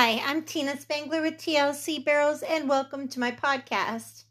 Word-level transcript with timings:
Hi, 0.00 0.22
I'm 0.24 0.42
Tina 0.42 0.78
Spangler 0.78 1.22
with 1.22 1.38
TLC 1.38 2.04
Barrels 2.04 2.42
and 2.42 2.68
welcome 2.68 3.08
to 3.08 3.18
my 3.18 3.32
podcast. 3.32 4.26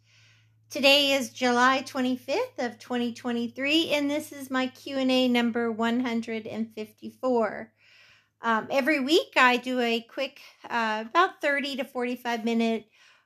Today 0.70 1.12
is 1.12 1.32
July 1.32 1.84
25th 1.86 2.58
of 2.60 2.80
2023 2.80 3.90
and 3.90 4.10
this 4.10 4.32
is 4.32 4.50
my 4.50 4.68
Q&A 4.68 5.28
number 5.28 5.70
154. 5.70 7.74
Um, 8.42 8.68
every 8.72 9.02
week 9.02 9.34
I 9.36 9.58
do 9.58 9.82
a 9.82 10.00
quick 10.00 10.40
uh, 10.70 11.04
about 11.06 11.42
30 11.42 11.76
to 11.76 11.84
45 11.84 12.46
minute 12.46 12.86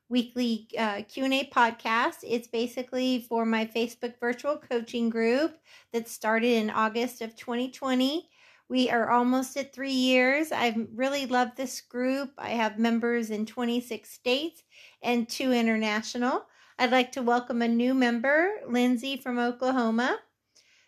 weekly 0.09 0.67
uh, 0.77 1.03
q&a 1.07 1.49
podcast 1.55 2.17
it's 2.23 2.49
basically 2.49 3.25
for 3.29 3.45
my 3.45 3.65
facebook 3.65 4.15
virtual 4.19 4.57
coaching 4.57 5.09
group 5.09 5.57
that 5.93 6.09
started 6.09 6.51
in 6.51 6.69
august 6.69 7.21
of 7.21 7.33
2020 7.37 8.27
we 8.71 8.89
are 8.89 9.11
almost 9.11 9.57
at 9.57 9.73
three 9.73 9.91
years. 9.91 10.53
I've 10.53 10.77
really 10.95 11.25
loved 11.25 11.57
this 11.57 11.81
group. 11.81 12.31
I 12.38 12.51
have 12.51 12.79
members 12.79 13.30
in 13.30 13.45
26 13.45 14.09
states 14.09 14.63
and 15.03 15.27
two 15.27 15.52
international. 15.52 16.45
I'd 16.80 16.89
like 16.89 17.11
to 17.11 17.21
welcome 17.21 17.61
a 17.61 17.67
new 17.67 17.94
member 17.94 18.49
lindsay 18.66 19.17
from 19.17 19.38
oklahoma. 19.38 20.20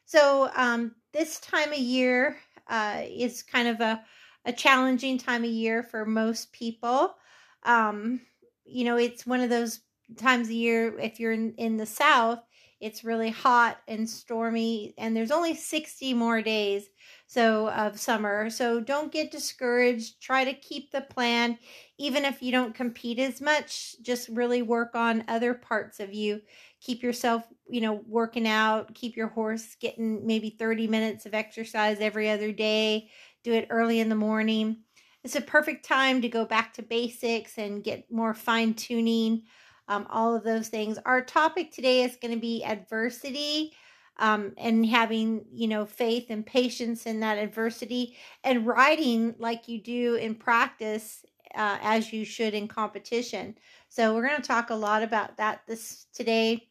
So 0.06 0.50
um, 0.56 0.96
this 1.12 1.42
time 1.42 1.74
of 1.74 1.78
year 1.78 2.38
uh, 2.70 3.02
is 3.06 3.44
kind 3.44 3.68
of 3.68 3.82
a, 3.82 4.02
a 4.46 4.54
challenging 4.54 5.18
time 5.18 5.44
of 5.44 5.50
year 5.50 5.84
for 5.84 6.06
most 6.06 6.54
people. 6.54 7.16
Um, 7.64 8.22
you 8.64 8.86
know, 8.86 8.96
it's 8.96 9.28
one 9.28 9.42
of 9.42 9.50
those 9.50 9.82
times 10.16 10.48
a 10.48 10.54
year 10.54 10.98
if 11.00 11.20
you're 11.20 11.34
in, 11.34 11.54
in 11.56 11.76
the 11.76 11.86
south, 11.86 12.40
it's 12.84 13.04
really 13.04 13.30
hot 13.30 13.78
and 13.88 14.10
stormy 14.10 14.94
and 14.98 15.16
there's 15.16 15.32
only 15.32 15.56
60 15.56 16.14
more 16.14 16.42
days 16.42 16.88
so 17.28 17.70
of 17.70 18.00
summer. 18.00 18.50
So 18.50 18.80
don't 18.80 19.12
get 19.12 19.32
discouraged. 19.32 20.22
Try 20.22 20.44
to 20.44 20.54
keep 20.54 20.92
the 20.92 21.02
plan 21.02 21.58
even 21.98 22.26
if 22.26 22.42
you 22.42 22.52
don't 22.52 22.76
compete 22.76 23.20
as 23.20 23.40
much, 23.40 23.96
just 24.02 24.28
really 24.30 24.62
work 24.62 24.96
on 24.96 25.24
other 25.28 25.54
parts 25.54 26.00
of 26.00 26.14
you. 26.14 26.42
Keep 26.82 27.04
yourself, 27.04 27.44
you 27.70 27.82
know, 27.82 28.02
working 28.08 28.48
out, 28.48 28.94
keep 28.94 29.16
your 29.16 29.30
horse 29.30 29.76
getting 29.80 30.26
maybe 30.26 30.50
30 30.50 30.88
minutes 30.88 31.26
of 31.26 31.34
exercise 31.34 32.00
every 32.00 32.30
other 32.30 32.52
day. 32.52 33.10
Do 33.44 33.54
it 33.54 33.68
early 33.70 34.00
in 34.00 34.10
the 34.10 34.16
morning 34.16 34.78
it's 35.24 35.36
a 35.36 35.42
perfect 35.42 35.86
time 35.86 36.22
to 36.22 36.28
go 36.30 36.46
back 36.46 36.74
to 36.74 36.82
basics 36.82 37.58
and 37.58 37.84
get 37.84 38.12
more 38.12 38.34
fine 38.34 38.74
tuning, 38.74 39.44
um, 39.88 40.08
all 40.10 40.36
of 40.36 40.44
those 40.44 40.68
things. 40.68 40.98
Our 41.06 41.22
topic 41.22 41.72
today 41.72 42.04
is 42.04 42.16
going 42.16 42.34
to 42.34 42.40
be 42.40 42.64
adversity 42.64 43.74
um, 44.18 44.54
and 44.58 44.86
having, 44.86 45.46
you 45.52 45.68
know, 45.68 45.86
faith 45.86 46.28
and 46.30 46.46
patience 46.46 47.06
in 47.06 47.20
that 47.22 47.38
adversity 47.38 48.16
and 48.44 48.66
riding 48.66 49.36
like 49.40 49.68
you 49.68 49.82
do 49.82 50.16
in 50.16 50.36
practice 50.36 51.26
uh, 51.56 51.78
as 51.82 52.14
you 52.14 52.26
should 52.26 52.54
in 52.54 52.68
competition. 52.68 53.56
So 53.90 54.14
we're 54.14 54.28
going 54.28 54.42
to 54.42 54.48
talk 54.48 54.70
a 54.70 54.76
lot 54.76 55.04
about 55.04 55.38
that 55.38 55.62
this 55.68 56.06
today. 56.14 56.70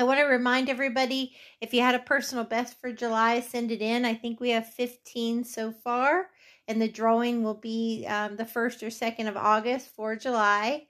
I 0.00 0.04
want 0.04 0.20
to 0.20 0.26
remind 0.26 0.68
everybody 0.68 1.34
if 1.60 1.74
you 1.74 1.80
had 1.80 1.96
a 1.96 2.00
personal 2.00 2.44
best 2.44 2.80
for 2.80 2.92
July, 2.92 3.40
send 3.40 3.72
it 3.72 3.82
in. 3.82 4.04
I 4.04 4.14
think 4.14 4.38
we 4.38 4.50
have 4.50 4.72
15 4.72 5.42
so 5.44 5.72
far 5.72 6.28
and 6.68 6.80
the 6.80 6.88
drawing 6.88 7.42
will 7.42 7.54
be 7.54 8.06
um, 8.06 8.36
the 8.36 8.44
1st 8.44 8.82
or 8.82 8.86
2nd 8.88 9.26
of 9.26 9.36
August 9.36 9.88
for 9.96 10.14
July. 10.14 10.86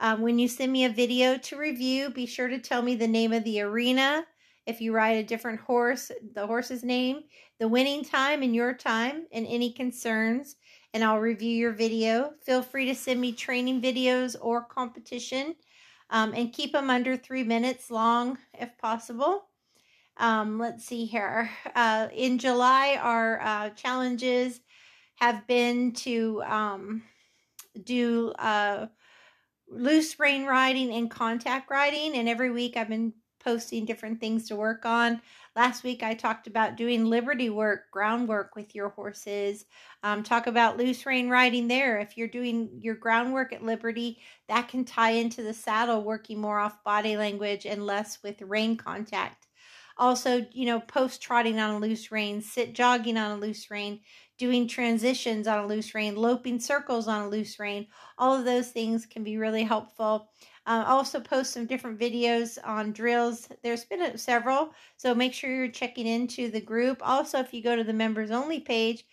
Um, 0.00 0.22
when 0.22 0.38
you 0.38 0.48
send 0.48 0.72
me 0.72 0.86
a 0.86 0.88
video 0.88 1.36
to 1.36 1.56
review, 1.56 2.08
be 2.08 2.24
sure 2.24 2.48
to 2.48 2.58
tell 2.58 2.80
me 2.80 2.94
the 2.96 3.06
name 3.06 3.34
of 3.34 3.44
the 3.44 3.60
arena. 3.60 4.24
If 4.66 4.80
you 4.80 4.94
ride 4.94 5.18
a 5.18 5.22
different 5.22 5.60
horse, 5.60 6.10
the 6.34 6.46
horse's 6.46 6.82
name, 6.82 7.24
the 7.58 7.68
winning 7.68 8.02
time 8.02 8.42
and 8.42 8.54
your 8.54 8.72
time, 8.72 9.26
and 9.30 9.46
any 9.46 9.72
concerns, 9.72 10.56
and 10.94 11.04
I'll 11.04 11.18
review 11.18 11.54
your 11.54 11.72
video. 11.72 12.32
Feel 12.44 12.62
free 12.62 12.86
to 12.86 12.94
send 12.94 13.20
me 13.20 13.32
training 13.32 13.82
videos 13.82 14.36
or 14.40 14.64
competition 14.64 15.54
um, 16.08 16.32
and 16.34 16.52
keep 16.52 16.72
them 16.72 16.88
under 16.88 17.16
three 17.16 17.44
minutes 17.44 17.90
long 17.90 18.38
if 18.54 18.76
possible. 18.78 19.44
Um, 20.16 20.58
let's 20.58 20.84
see 20.84 21.04
here. 21.04 21.50
Uh, 21.74 22.08
in 22.14 22.38
July, 22.38 22.98
our 23.00 23.40
uh, 23.40 23.70
challenges 23.70 24.60
have 25.16 25.46
been 25.46 25.92
to 25.92 26.42
um, 26.44 27.02
do 27.84 28.32
uh, 28.38 28.86
loose 29.70 30.18
rein 30.18 30.44
riding 30.44 30.92
and 30.92 31.10
contact 31.10 31.70
riding. 31.70 32.16
And 32.16 32.28
every 32.28 32.50
week 32.50 32.76
I've 32.76 32.88
been 32.88 33.14
posting 33.42 33.86
different 33.86 34.20
things 34.20 34.48
to 34.48 34.56
work 34.56 34.84
on. 34.84 35.20
Last 35.56 35.82
week 35.82 36.02
I 36.02 36.14
talked 36.14 36.46
about 36.46 36.76
doing 36.76 37.06
liberty 37.06 37.50
work, 37.50 37.90
groundwork 37.90 38.54
with 38.54 38.74
your 38.74 38.90
horses. 38.90 39.64
Um, 40.02 40.22
talk 40.22 40.46
about 40.46 40.76
loose 40.76 41.06
rein 41.06 41.28
riding 41.28 41.66
there. 41.66 41.98
If 41.98 42.16
you're 42.16 42.28
doing 42.28 42.70
your 42.80 42.94
groundwork 42.94 43.52
at 43.52 43.64
liberty, 43.64 44.20
that 44.48 44.68
can 44.68 44.84
tie 44.84 45.12
into 45.12 45.42
the 45.42 45.54
saddle, 45.54 46.04
working 46.04 46.40
more 46.40 46.58
off 46.58 46.84
body 46.84 47.16
language 47.16 47.66
and 47.66 47.86
less 47.86 48.22
with 48.22 48.42
rein 48.42 48.76
contact. 48.76 49.46
Also, 49.96 50.46
you 50.52 50.66
know, 50.66 50.80
post 50.80 51.20
trotting 51.20 51.58
on 51.58 51.74
a 51.74 51.78
loose 51.78 52.10
rein, 52.10 52.40
sit 52.40 52.74
jogging 52.74 53.18
on 53.18 53.32
a 53.32 53.36
loose 53.36 53.70
rein, 53.70 54.00
doing 54.40 54.66
transitions 54.66 55.46
on 55.46 55.58
a 55.58 55.66
loose 55.66 55.94
rein, 55.94 56.16
loping 56.16 56.58
circles 56.58 57.06
on 57.06 57.20
a 57.20 57.28
loose 57.28 57.58
rein. 57.60 57.86
All 58.16 58.34
of 58.34 58.46
those 58.46 58.70
things 58.70 59.04
can 59.04 59.22
be 59.22 59.36
really 59.36 59.62
helpful. 59.62 60.30
Uh, 60.66 60.82
also 60.86 61.20
post 61.20 61.52
some 61.52 61.66
different 61.66 62.00
videos 62.00 62.56
on 62.64 62.92
drills. 62.92 63.48
There's 63.62 63.84
been 63.84 64.00
a, 64.00 64.16
several, 64.16 64.72
so 64.96 65.14
make 65.14 65.34
sure 65.34 65.54
you're 65.54 65.68
checking 65.68 66.06
into 66.06 66.50
the 66.50 66.60
group. 66.60 67.02
Also, 67.02 67.38
if 67.38 67.52
you 67.52 67.62
go 67.62 67.76
to 67.76 67.84
the 67.84 67.92
members 67.92 68.30
only 68.30 68.60
page 68.60 69.04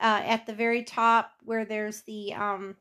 uh, 0.00 0.22
at 0.24 0.46
the 0.46 0.54
very 0.54 0.84
top 0.84 1.32
where 1.42 1.64
there's 1.64 2.02
the 2.02 2.32
um, 2.34 2.76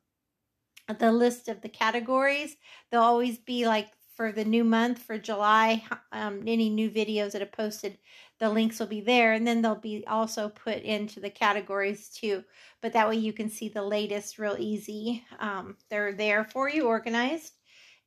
the 0.99 1.11
list 1.11 1.47
of 1.47 1.61
the 1.61 1.69
categories, 1.69 2.55
there'll 2.91 3.03
always 3.03 3.39
be 3.39 3.66
like 3.66 3.87
for 4.15 4.31
the 4.31 4.45
new 4.45 4.63
month 4.63 4.99
for 4.99 5.17
July, 5.17 5.83
um, 6.11 6.43
any 6.47 6.69
new 6.69 6.89
videos 6.89 7.33
that 7.33 7.41
are 7.41 7.45
posted, 7.45 7.97
the 8.39 8.49
links 8.49 8.79
will 8.79 8.87
be 8.87 9.01
there. 9.01 9.33
And 9.33 9.45
then 9.45 9.61
they'll 9.61 9.75
be 9.75 10.05
also 10.07 10.49
put 10.49 10.81
into 10.83 11.19
the 11.19 11.29
categories 11.29 12.09
too. 12.09 12.43
But 12.81 12.93
that 12.93 13.09
way 13.09 13.17
you 13.17 13.33
can 13.33 13.49
see 13.49 13.69
the 13.69 13.83
latest 13.83 14.39
real 14.39 14.55
easy. 14.57 15.23
Um, 15.39 15.75
they're 15.89 16.13
there 16.13 16.45
for 16.45 16.69
you 16.69 16.87
organized. 16.87 17.53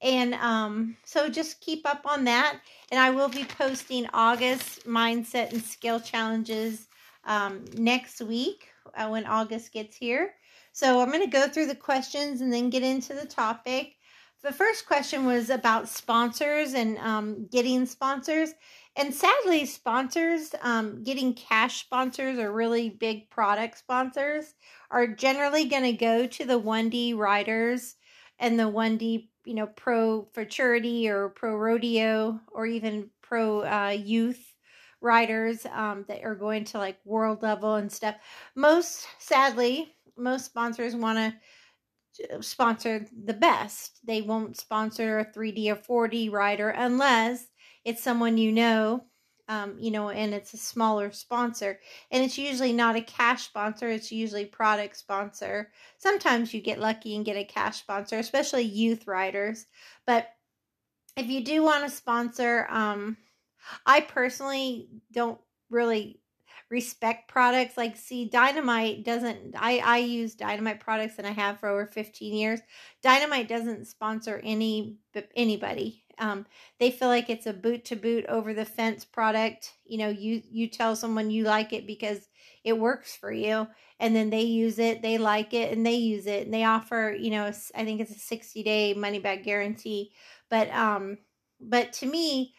And 0.01 0.35
um, 0.35 0.97
so 1.05 1.29
just 1.29 1.61
keep 1.61 1.87
up 1.87 2.03
on 2.07 2.25
that. 2.25 2.59
And 2.91 3.01
I 3.01 3.11
will 3.11 3.29
be 3.29 3.45
posting 3.45 4.07
August 4.15 4.87
mindset 4.87 5.53
and 5.53 5.63
skill 5.63 6.01
challenges 6.01 6.87
um, 7.25 7.65
next 7.77 8.21
week 8.21 8.69
uh, 8.95 9.09
when 9.09 9.27
August 9.27 9.73
gets 9.73 9.97
here. 9.97 10.35
So 10.73 11.01
I'm 11.01 11.11
going 11.11 11.25
to 11.25 11.27
go 11.27 11.49
through 11.49 11.67
the 11.67 11.75
questions 11.75 12.41
and 12.41 12.53
then 12.53 12.71
get 12.71 12.83
into 12.83 13.13
the 13.13 13.27
topic 13.27 13.97
the 14.43 14.53
first 14.53 14.87
question 14.87 15.27
was 15.27 15.51
about 15.51 15.89
sponsors 15.89 16.75
and 16.75 16.99
um, 16.99 17.47
getting 17.51 17.87
sponsors. 17.87 18.55
And 18.97 19.15
sadly, 19.15 19.65
sponsors, 19.65 20.55
um, 20.63 21.03
getting 21.03 21.35
cash 21.35 21.81
sponsors 21.81 22.39
or 22.39 22.53
really 22.53 22.91
big 22.91 23.31
product 23.31 23.79
sponsors 23.79 24.55
are 24.91 25.07
generally 25.07 25.67
going 25.67 25.85
to 25.85 25.93
go 25.93 26.27
to 26.27 26.45
the 26.45 26.61
1D 26.61 27.17
riders 27.17 27.97
and 28.39 28.59
the 28.59 28.65
1D, 28.65 29.29
you 29.45 29.55
know, 29.55 29.67
pro 29.67 30.29
futurity 30.33 31.09
or 31.09 31.29
pro 31.29 31.57
rodeo 31.57 32.41
or 32.53 32.67
even 32.67 33.11
pro 33.23 33.61
uh, 33.61 33.97
youth 33.97 34.55
riders 35.01 35.67
um, 35.73 36.05
that 36.09 36.25
are 36.25 36.35
going 36.35 36.65
to 36.65 36.79
like 36.79 36.99
world 37.05 37.43
level 37.43 37.77
and 37.77 37.91
stuff. 37.91 38.17
Most 38.55 39.07
sadly, 39.19 39.95
most 40.17 40.45
sponsors 40.45 40.95
want 40.97 41.19
to 41.19 41.35
sponsor 42.41 43.07
the 43.25 43.35
best. 43.35 44.01
They 44.05 44.23
won't 44.23 44.57
sponsor 44.57 45.21
a 45.21 45.25
3D 45.25 45.71
or 45.71 46.09
4D 46.09 46.33
rider 46.33 46.71
unless 46.71 47.47
it's 47.85 48.03
someone 48.03 48.39
you 48.39 48.53
know, 48.53 49.05
um, 49.49 49.77
you 49.79 49.91
know, 49.91 50.11
and 50.11 50.35
it's 50.35 50.55
a 50.55 50.59
smaller 50.59 51.11
sponsor. 51.11 51.81
And 52.11 52.23
it's 52.23 52.39
usually 52.39 52.73
not 52.73 52.97
a 52.97 53.01
cash 53.01 53.45
sponsor, 53.45 53.89
it's 53.89 54.13
usually 54.13 54.45
product 54.45 54.97
sponsor. 54.97 55.71
Sometimes 55.99 56.53
you 56.53 56.61
get 56.61 56.81
lucky 56.81 57.17
and 57.17 57.25
get 57.25 57.37
a 57.37 57.45
cash 57.45 57.79
sponsor, 57.79 58.19
especially 58.19 58.63
youth 58.63 59.07
riders. 59.07 59.67
But 60.07 60.29
if 61.17 61.27
you 61.27 61.45
do 61.45 61.63
want 61.63 61.85
to 61.85 61.91
sponsor, 61.91 62.67
um, 62.71 63.17
I 63.87 64.01
personally 64.01 64.89
don't 65.13 65.41
really 65.71 66.21
respect 66.71 67.29
products 67.29 67.77
like 67.79 67.97
see 67.97 68.27
dynamite 68.29 69.03
doesn't 69.03 69.55
i 69.57 69.79
i 69.79 69.97
use 69.99 70.35
dynamite 70.35 70.81
products 70.81 71.15
and 71.17 71.27
i 71.27 71.31
have 71.31 71.59
for 71.59 71.69
over 71.69 71.87
15 71.87 72.35
years. 72.35 72.61
Dynamite 73.03 73.49
doesn't 73.49 73.87
sponsor 73.87 74.41
any 74.45 74.97
anybody. 75.35 76.05
Um, 76.19 76.47
they 76.81 76.91
feel 76.91 77.09
like 77.09 77.31
it's 77.31 77.47
a 77.47 77.53
boot 77.53 77.85
to 77.87 77.97
boot 77.97 78.27
over 78.27 78.53
the 78.53 78.65
fence 78.65 79.05
product. 79.05 79.75
You 79.85 79.99
know 79.99 80.09
you 80.09 80.43
you 80.51 80.69
tell 80.69 80.97
someone 80.97 81.31
you 81.31 81.45
like 81.45 81.73
it 81.73 81.87
because 81.87 82.29
it 82.65 82.79
works 82.79 83.17
for 83.17 83.33
you 83.33 83.67
and 84.01 84.15
then 84.15 84.31
they 84.31 84.43
use 84.43 84.79
it 84.79 85.01
they 85.03 85.17
like 85.17 85.55
it 85.55 85.73
and 85.73 85.87
they 85.87 85.95
use 85.95 86.27
it 86.27 86.45
and 86.45 86.53
they 86.53 86.65
offer 86.65 87.15
you 87.19 87.31
know 87.31 87.47
i 87.75 87.85
think 87.85 88.01
it's 88.01 88.11
a 88.15 88.19
60 88.19 88.63
day 88.63 88.95
money 88.95 89.19
back 89.19 89.43
guarantee. 89.45 90.13
But 90.51 90.71
um 90.71 91.19
but 91.61 91.93
to 91.95 92.07
me 92.07 92.55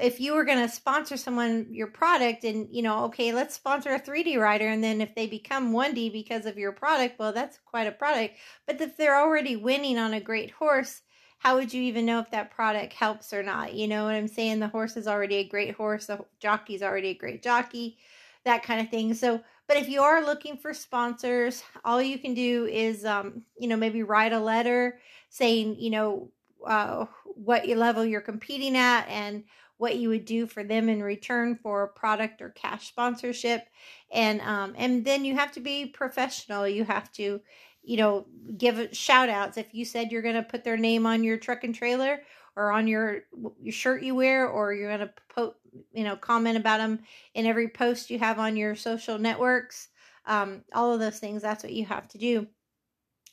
if 0.00 0.18
you 0.18 0.34
were 0.34 0.44
going 0.44 0.58
to 0.58 0.68
sponsor 0.68 1.16
someone 1.16 1.66
your 1.70 1.86
product 1.86 2.44
and 2.44 2.68
you 2.70 2.82
know 2.82 3.04
okay 3.04 3.32
let's 3.32 3.54
sponsor 3.54 3.94
a 3.94 4.00
3d 4.00 4.38
rider 4.38 4.66
and 4.66 4.82
then 4.82 5.00
if 5.00 5.14
they 5.14 5.26
become 5.26 5.72
1d 5.72 6.12
because 6.12 6.46
of 6.46 6.58
your 6.58 6.72
product 6.72 7.18
well 7.18 7.32
that's 7.32 7.58
quite 7.64 7.86
a 7.86 7.92
product. 7.92 8.36
But 8.66 8.80
if 8.80 8.96
they're 8.96 9.18
already 9.18 9.56
winning 9.56 9.98
on 9.98 10.14
a 10.14 10.20
great 10.20 10.50
horse 10.50 11.02
how 11.38 11.56
would 11.56 11.74
you 11.74 11.82
even 11.82 12.06
know 12.06 12.20
if 12.20 12.30
that 12.30 12.50
product 12.50 12.94
helps 12.94 13.34
or 13.34 13.42
not? 13.42 13.74
You 13.74 13.86
know 13.86 14.04
what 14.04 14.14
i'm 14.14 14.28
saying? 14.28 14.60
The 14.60 14.68
horse 14.68 14.96
is 14.96 15.06
already 15.06 15.36
a 15.36 15.48
great 15.48 15.74
horse 15.74 16.06
the 16.06 16.24
jockey's 16.40 16.82
already 16.82 17.08
a 17.08 17.14
great 17.14 17.42
jockey 17.42 17.98
that 18.44 18.62
kind 18.62 18.80
of 18.80 18.90
thing. 18.90 19.14
So 19.14 19.40
but 19.66 19.78
if 19.78 19.88
you 19.88 20.02
are 20.02 20.24
looking 20.24 20.56
for 20.56 20.74
sponsors 20.74 21.62
all 21.84 22.02
you 22.02 22.18
can 22.18 22.34
do 22.34 22.66
is 22.66 23.04
um 23.04 23.42
you 23.58 23.68
know 23.68 23.76
maybe 23.76 24.02
write 24.02 24.32
a 24.32 24.40
letter 24.40 24.98
saying 25.30 25.76
you 25.78 25.90
know 25.90 26.30
uh, 26.66 27.06
what 27.24 27.68
level 27.68 28.04
you're 28.04 28.20
competing 28.20 28.76
at 28.76 29.06
and 29.08 29.44
what 29.84 29.96
you 29.96 30.08
would 30.08 30.24
do 30.24 30.46
for 30.46 30.64
them 30.64 30.88
in 30.88 31.02
return 31.02 31.56
for 31.56 31.88
product 31.88 32.42
or 32.42 32.50
cash 32.50 32.88
sponsorship. 32.88 33.68
And 34.10 34.40
um, 34.40 34.74
and 34.76 35.04
then 35.04 35.24
you 35.24 35.34
have 35.36 35.52
to 35.52 35.60
be 35.60 35.86
professional. 35.86 36.66
You 36.66 36.84
have 36.84 37.12
to 37.12 37.40
you 37.82 37.96
know 37.96 38.26
give 38.56 38.88
shout 38.96 39.28
outs 39.28 39.58
if 39.58 39.74
you 39.74 39.84
said 39.84 40.10
you're 40.10 40.22
going 40.22 40.34
to 40.34 40.42
put 40.42 40.64
their 40.64 40.78
name 40.78 41.06
on 41.06 41.22
your 41.22 41.36
truck 41.36 41.64
and 41.64 41.74
trailer 41.74 42.20
or 42.56 42.72
on 42.72 42.86
your 42.86 43.24
your 43.60 43.72
shirt 43.72 44.02
you 44.02 44.14
wear 44.14 44.48
or 44.48 44.72
you're 44.72 44.96
going 44.96 45.06
to 45.06 45.14
po- 45.28 45.54
you 45.92 46.02
know 46.02 46.16
comment 46.16 46.56
about 46.56 46.78
them 46.78 46.98
in 47.34 47.44
every 47.46 47.68
post 47.68 48.10
you 48.10 48.18
have 48.18 48.38
on 48.38 48.56
your 48.56 48.74
social 48.74 49.18
networks 49.18 49.88
um, 50.26 50.62
all 50.72 50.92
of 50.92 51.00
those 51.00 51.18
things 51.18 51.42
that's 51.42 51.62
what 51.62 51.72
you 51.72 51.84
have 51.84 52.08
to 52.08 52.18
do. 52.18 52.46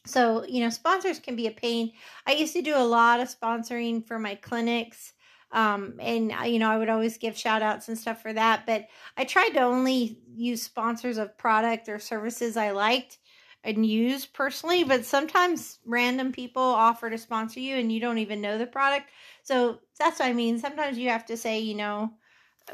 So 0.06 0.46
you 0.46 0.62
know 0.62 0.70
sponsors 0.70 1.20
can 1.20 1.36
be 1.36 1.48
a 1.48 1.52
pain. 1.52 1.94
I 2.26 2.34
used 2.34 2.54
to 2.54 2.62
do 2.62 2.76
a 2.76 2.84
lot 2.84 3.20
of 3.20 3.34
sponsoring 3.34 4.06
for 4.06 4.20
my 4.20 4.36
clinics 4.36 5.14
um, 5.54 5.96
and 6.00 6.32
uh, 6.32 6.44
you 6.44 6.60
know 6.60 6.70
i 6.70 6.78
would 6.78 6.90
always 6.90 7.18
give 7.18 7.38
shout 7.38 7.62
outs 7.62 7.88
and 7.88 7.98
stuff 7.98 8.22
for 8.22 8.34
that 8.34 8.66
but 8.66 8.88
i 9.18 9.24
tried 9.24 9.50
to 9.50 9.62
only 9.62 10.18
use 10.34 10.62
sponsors 10.62 11.18
of 11.18 11.38
product 11.38 11.90
or 11.90 12.00
services 12.00 12.58
i 12.58 12.72
liked 12.72 13.18
and 13.64 13.86
use 13.86 14.26
personally 14.26 14.84
but 14.84 15.06
sometimes 15.06 15.80
random 15.86 16.32
people 16.32 16.62
offer 16.62 17.10
to 17.10 17.18
sponsor 17.18 17.60
you 17.60 17.76
and 17.76 17.92
you 17.92 18.00
don't 18.00 18.18
even 18.18 18.42
know 18.42 18.58
the 18.58 18.66
product. 18.66 19.10
So 19.44 19.80
that's 20.00 20.20
what 20.20 20.28
i 20.28 20.34
mean. 20.34 20.60
Sometimes 20.60 20.98
you 20.98 21.10
have 21.10 21.26
to 21.28 21.38
say 21.38 21.60
you 21.60 21.76
know 21.76 22.12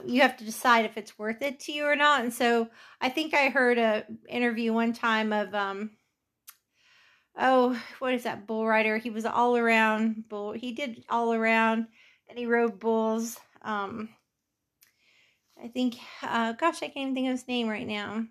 you 0.06 0.22
have 0.22 0.38
to 0.38 0.46
decide 0.46 0.86
if 0.86 0.98
it's 0.98 1.18
worth 1.18 1.42
it 1.42 1.60
to 1.62 1.72
you 1.72 1.86
or 1.86 1.96
not. 1.96 2.22
And 2.22 2.34
so 2.34 2.70
i 3.02 3.10
think 3.10 3.34
i 3.34 3.50
heard 3.50 3.78
a 3.78 4.06
interview 4.30 4.74
one 4.74 4.94
time 4.94 5.34
of 5.34 5.54
um 5.54 5.92
oh 7.38 7.80
what 8.00 8.14
is 8.14 8.24
that 8.24 8.48
bull 8.48 8.66
rider? 8.66 8.98
He 8.98 9.10
was 9.10 9.26
all 9.26 9.58
around 9.58 10.30
bull 10.30 10.54
he 10.54 10.72
did 10.72 11.04
all 11.10 11.34
around 11.34 11.88
and 12.30 12.38
he 12.38 12.46
rode 12.46 12.80
bulls. 12.80 13.40
Um, 13.62 14.10
I 15.62 15.68
think, 15.68 15.96
uh, 16.22 16.54
gosh, 16.54 16.78
I 16.78 16.88
can't 16.88 16.98
even 16.98 17.16
think 17.16 17.28
of 17.28 17.32
his 17.32 17.48
name 17.48 17.68
right 17.68 17.88
now. 17.88 18.26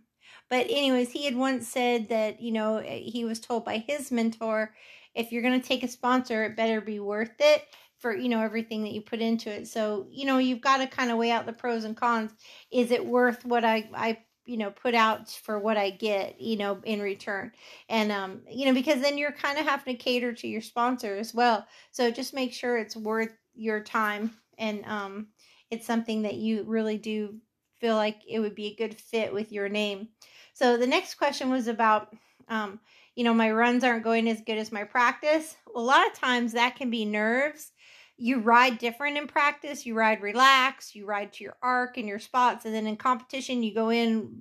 But, 0.49 0.67
anyways, 0.71 1.11
he 1.11 1.25
had 1.25 1.35
once 1.35 1.67
said 1.67 2.09
that, 2.09 2.41
you 2.41 2.53
know, 2.53 2.79
he 2.79 3.25
was 3.25 3.41
told 3.41 3.65
by 3.65 3.79
his 3.79 4.13
mentor, 4.13 4.75
if 5.15 5.33
you're 5.33 5.43
going 5.43 5.61
to 5.61 5.67
take 5.67 5.83
a 5.83 5.89
sponsor, 5.89 6.45
it 6.45 6.57
better 6.57 6.81
be 6.81 7.01
worth 7.01 7.35
it 7.41 7.65
for, 7.99 8.15
you 8.15 8.29
know, 8.29 8.41
everything 8.41 8.85
that 8.85 8.93
you 8.93 9.01
put 9.01 9.21
into 9.21 9.51
it. 9.51 9.67
So, 9.67 10.07
you 10.11 10.25
know, 10.25 10.39
you've 10.39 10.61
got 10.61 10.77
to 10.77 10.87
kind 10.87 11.11
of 11.11 11.19
weigh 11.19 11.33
out 11.33 11.47
the 11.47 11.53
pros 11.53 11.85
and 11.85 11.97
cons. 11.97 12.33
Is 12.71 12.91
it 12.91 13.05
worth 13.05 13.45
what 13.45 13.65
I, 13.65 13.89
I, 13.95 14.19
you 14.45 14.59
know, 14.59 14.71
put 14.71 14.95
out 14.95 15.29
for 15.31 15.59
what 15.59 15.77
I 15.77 15.91
get, 15.91 16.41
you 16.41 16.57
know, 16.59 16.79
in 16.85 17.01
return? 17.01 17.51
And, 17.89 18.13
um, 18.13 18.43
you 18.49 18.67
know, 18.67 18.75
because 18.75 19.01
then 19.01 19.19
you're 19.19 19.33
kind 19.33 19.59
of 19.59 19.65
having 19.67 19.97
to 19.97 20.01
cater 20.01 20.33
to 20.35 20.47
your 20.47 20.61
sponsor 20.61 21.17
as 21.17 21.35
well. 21.35 21.67
So 21.91 22.11
just 22.11 22.35
make 22.35 22.53
sure 22.53 22.77
it's 22.77 22.97
worth 22.97 23.33
your 23.57 23.81
time 23.81 24.37
and 24.59 24.85
um, 24.87 25.29
it's 25.71 25.87
something 25.87 26.23
that 26.23 26.35
you 26.35 26.65
really 26.65 26.99
do 26.99 27.37
feel 27.81 27.97
like 27.97 28.21
it 28.29 28.41
would 28.41 28.55
be 28.55 28.69
a 28.69 28.77
good 28.77 28.95
fit 28.95 29.33
with 29.33 29.53
your 29.53 29.69
name. 29.69 30.09
So 30.55 30.77
the 30.77 30.87
next 30.87 31.15
question 31.15 31.51
was 31.51 31.69
about, 31.69 32.15
um, 32.49 32.81
you 33.15 33.25
know, 33.25 33.35
my 33.35 33.51
runs 33.51 33.85
aren't 33.85 34.05
going 34.05 34.29
as 34.29 34.41
good 34.41 34.59
as 34.59 34.73
my 34.73 34.85
practice. 34.85 35.57
A 35.75 35.81
lot 35.81 36.07
of 36.07 36.15
times 36.15 36.53
that 36.53 36.77
can 36.77 36.91
be 36.91 37.05
nerves. 37.05 37.73
You 38.17 38.39
ride 38.39 38.79
different 38.79 39.19
in 39.19 39.27
practice. 39.27 39.85
You 39.85 39.95
ride 39.95 40.23
relaxed. 40.23 40.95
You 40.95 41.05
ride 41.07 41.35
to 41.35 41.45
your 41.45 41.57
arc 41.63 41.99
and 41.99 42.09
your 42.09 42.19
spots, 42.19 42.65
and 42.65 42.75
then 42.75 42.87
in 42.87 42.97
competition 42.97 43.63
you 43.63 43.75
go 43.75 43.91
in 43.91 44.41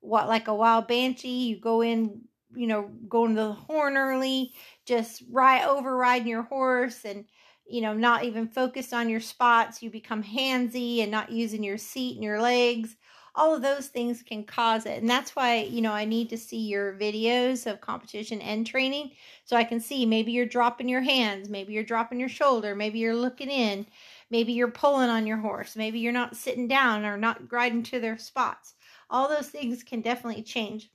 what 0.00 0.28
like 0.28 0.48
a 0.48 0.54
wild 0.54 0.88
banshee. 0.88 1.48
You 1.48 1.60
go 1.60 1.82
in, 1.82 2.22
you 2.54 2.66
know, 2.66 2.90
going 3.08 3.34
to 3.34 3.42
the 3.42 3.52
horn 3.52 3.98
early, 3.98 4.54
just 4.86 5.22
ride 5.30 5.64
overriding 5.64 6.28
your 6.28 6.42
horse 6.42 7.04
and 7.04 7.26
you 7.72 7.80
know, 7.80 7.94
not 7.94 8.24
even 8.24 8.46
focused 8.46 8.92
on 8.92 9.08
your 9.08 9.20
spots, 9.20 9.82
you 9.82 9.90
become 9.90 10.22
handsy 10.22 10.98
and 10.98 11.10
not 11.10 11.32
using 11.32 11.64
your 11.64 11.78
seat 11.78 12.16
and 12.16 12.22
your 12.22 12.40
legs. 12.40 12.96
All 13.34 13.54
of 13.54 13.62
those 13.62 13.88
things 13.88 14.22
can 14.22 14.44
cause 14.44 14.84
it. 14.84 15.00
And 15.00 15.08
that's 15.08 15.34
why, 15.34 15.62
you 15.62 15.80
know, 15.80 15.92
I 15.92 16.04
need 16.04 16.28
to 16.30 16.36
see 16.36 16.58
your 16.58 16.92
videos 16.98 17.66
of 17.66 17.80
competition 17.80 18.42
and 18.42 18.66
training 18.66 19.12
so 19.46 19.56
I 19.56 19.64
can 19.64 19.80
see 19.80 20.04
maybe 20.04 20.32
you're 20.32 20.44
dropping 20.44 20.86
your 20.86 21.00
hands, 21.00 21.48
maybe 21.48 21.72
you're 21.72 21.82
dropping 21.82 22.20
your 22.20 22.28
shoulder, 22.28 22.74
maybe 22.74 22.98
you're 22.98 23.16
looking 23.16 23.48
in, 23.48 23.86
maybe 24.30 24.52
you're 24.52 24.70
pulling 24.70 25.08
on 25.08 25.26
your 25.26 25.38
horse, 25.38 25.74
maybe 25.74 25.98
you're 25.98 26.12
not 26.12 26.36
sitting 26.36 26.68
down 26.68 27.06
or 27.06 27.16
not 27.16 27.50
riding 27.50 27.82
to 27.84 28.00
their 28.00 28.18
spots. 28.18 28.74
All 29.08 29.28
those 29.28 29.48
things 29.48 29.82
can 29.82 30.02
definitely 30.02 30.42
change. 30.42 30.90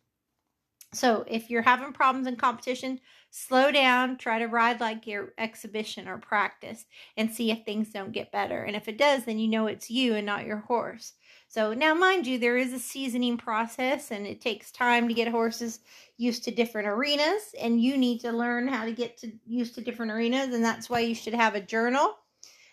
So 0.93 1.25
if 1.27 1.49
you're 1.49 1.63
having 1.63 1.91
problems 1.91 2.27
in 2.27 2.35
competition, 2.35 2.99
slow 3.37 3.71
down, 3.71 4.17
try 4.17 4.39
to 4.39 4.47
ride 4.47 4.79
like 4.79 5.05
your 5.05 5.33
exhibition 5.37 6.07
or 6.07 6.17
practice 6.17 6.85
and 7.15 7.31
see 7.31 7.51
if 7.51 7.63
things 7.63 7.89
don't 7.89 8.11
get 8.11 8.31
better. 8.31 8.63
And 8.63 8.75
if 8.75 8.87
it 8.87 8.97
does, 8.97 9.25
then 9.25 9.37
you 9.37 9.47
know 9.47 9.67
it's 9.67 9.91
you 9.91 10.15
and 10.15 10.25
not 10.25 10.45
your 10.45 10.57
horse. 10.57 11.13
So 11.47 11.73
now, 11.73 11.93
mind 11.93 12.25
you, 12.25 12.39
there 12.39 12.57
is 12.57 12.73
a 12.73 12.79
seasoning 12.79 13.37
process 13.37 14.11
and 14.11 14.25
it 14.25 14.41
takes 14.41 14.71
time 14.71 15.07
to 15.07 15.13
get 15.13 15.27
horses 15.27 15.81
used 16.17 16.43
to 16.45 16.51
different 16.51 16.87
arenas. 16.87 17.53
And 17.61 17.79
you 17.79 17.95
need 17.97 18.19
to 18.21 18.31
learn 18.31 18.67
how 18.67 18.85
to 18.85 18.91
get 18.91 19.17
to 19.19 19.31
used 19.45 19.75
to 19.75 19.81
different 19.81 20.11
arenas. 20.11 20.53
And 20.53 20.65
that's 20.65 20.89
why 20.89 21.01
you 21.01 21.13
should 21.13 21.35
have 21.35 21.53
a 21.53 21.61
journal 21.61 22.15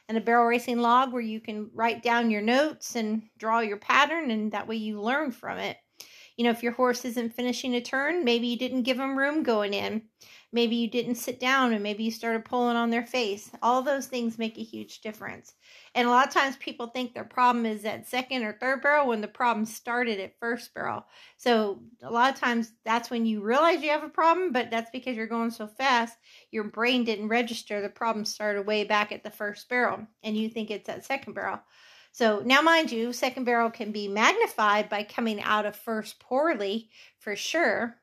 and 0.09 0.17
a 0.17 0.21
barrel 0.21 0.47
racing 0.47 0.79
log 0.79 1.13
where 1.13 1.23
you 1.23 1.41
can 1.41 1.71
write 1.75 2.03
down 2.03 2.31
your 2.31 2.43
notes 2.43 2.97
and 2.97 3.23
draw 3.39 3.61
your 3.61 3.77
pattern. 3.77 4.31
And 4.31 4.51
that 4.53 4.67
way 4.67 4.77
you 4.77 5.01
learn 5.01 5.31
from 5.31 5.59
it. 5.59 5.77
You 6.37 6.45
know, 6.45 6.51
if 6.51 6.63
your 6.63 6.73
horse 6.73 7.05
isn't 7.05 7.35
finishing 7.35 7.75
a 7.75 7.81
turn, 7.81 8.25
maybe 8.25 8.49
you 8.49 8.59
didn't 8.59 8.83
give 8.83 8.97
them 8.97 9.17
room 9.17 9.43
going 9.43 9.73
in. 9.73 10.03
Maybe 10.53 10.77
you 10.77 10.89
didn't 10.89 11.17
sit 11.17 11.41
down 11.41 11.73
and 11.73 11.83
maybe 11.83 12.05
you 12.05 12.11
started 12.11 12.45
pulling 12.45 12.77
on 12.77 12.91
their 12.91 13.07
face. 13.07 13.51
All 13.63 13.83
those 13.83 14.07
things 14.07 14.39
make 14.39 14.57
a 14.57 14.63
huge 14.63 15.01
difference. 15.01 15.55
And 15.95 16.07
a 16.07 16.11
lot 16.11 16.29
of 16.29 16.35
times 16.35 16.57
people 16.57 16.87
think 16.87 17.13
their 17.13 17.25
problem 17.25 17.67
is 17.67 17.85
at 17.85 18.07
second 18.07 18.45
or 18.45 18.53
third 18.53 18.83
barrel 18.83 19.09
when 19.09 19.21
the 19.21 19.29
problem 19.29 19.67
started 19.67 20.21
at 20.21 20.39
first 20.39 20.73
barrel. 20.75 21.05
So 21.39 21.83
a 22.03 22.11
lot 22.11 22.33
of 22.33 22.39
times 22.39 22.73
that's 22.85 23.11
when 23.11 23.27
you 23.27 23.41
realize 23.41 23.83
you 23.83 23.91
have 23.91 24.05
a 24.05 24.09
problem, 24.09 24.53
but 24.53 24.71
that's 24.71 24.91
because 24.91 25.17
you're 25.17 25.27
going 25.27 25.51
so 25.51 25.67
fast, 25.67 26.17
your 26.51 26.65
brain 26.65 27.05
didn't 27.05 27.29
register 27.29 27.81
the 27.81 27.89
problem 27.89 28.25
started 28.25 28.67
way 28.67 28.85
back 28.85 29.11
at 29.13 29.25
the 29.25 29.31
first 29.31 29.69
barrel 29.69 30.07
and 30.23 30.37
you 30.37 30.49
think 30.49 30.71
it's 30.71 30.89
at 30.89 31.05
second 31.05 31.35
barrel. 31.35 31.61
So 32.15 32.43
now, 32.45 32.63
mind 32.63 32.93
you, 32.93 33.13
second 33.13 33.43
barrel 33.43 33.73
can 33.73 33.91
be 33.91 34.07
magnified 34.07 34.89
by 34.89 35.03
coming 35.03 35.43
out 35.43 35.67
of 35.67 35.75
first 35.75 36.21
poorly 36.21 36.89
for 37.19 37.35
sure, 37.35 37.99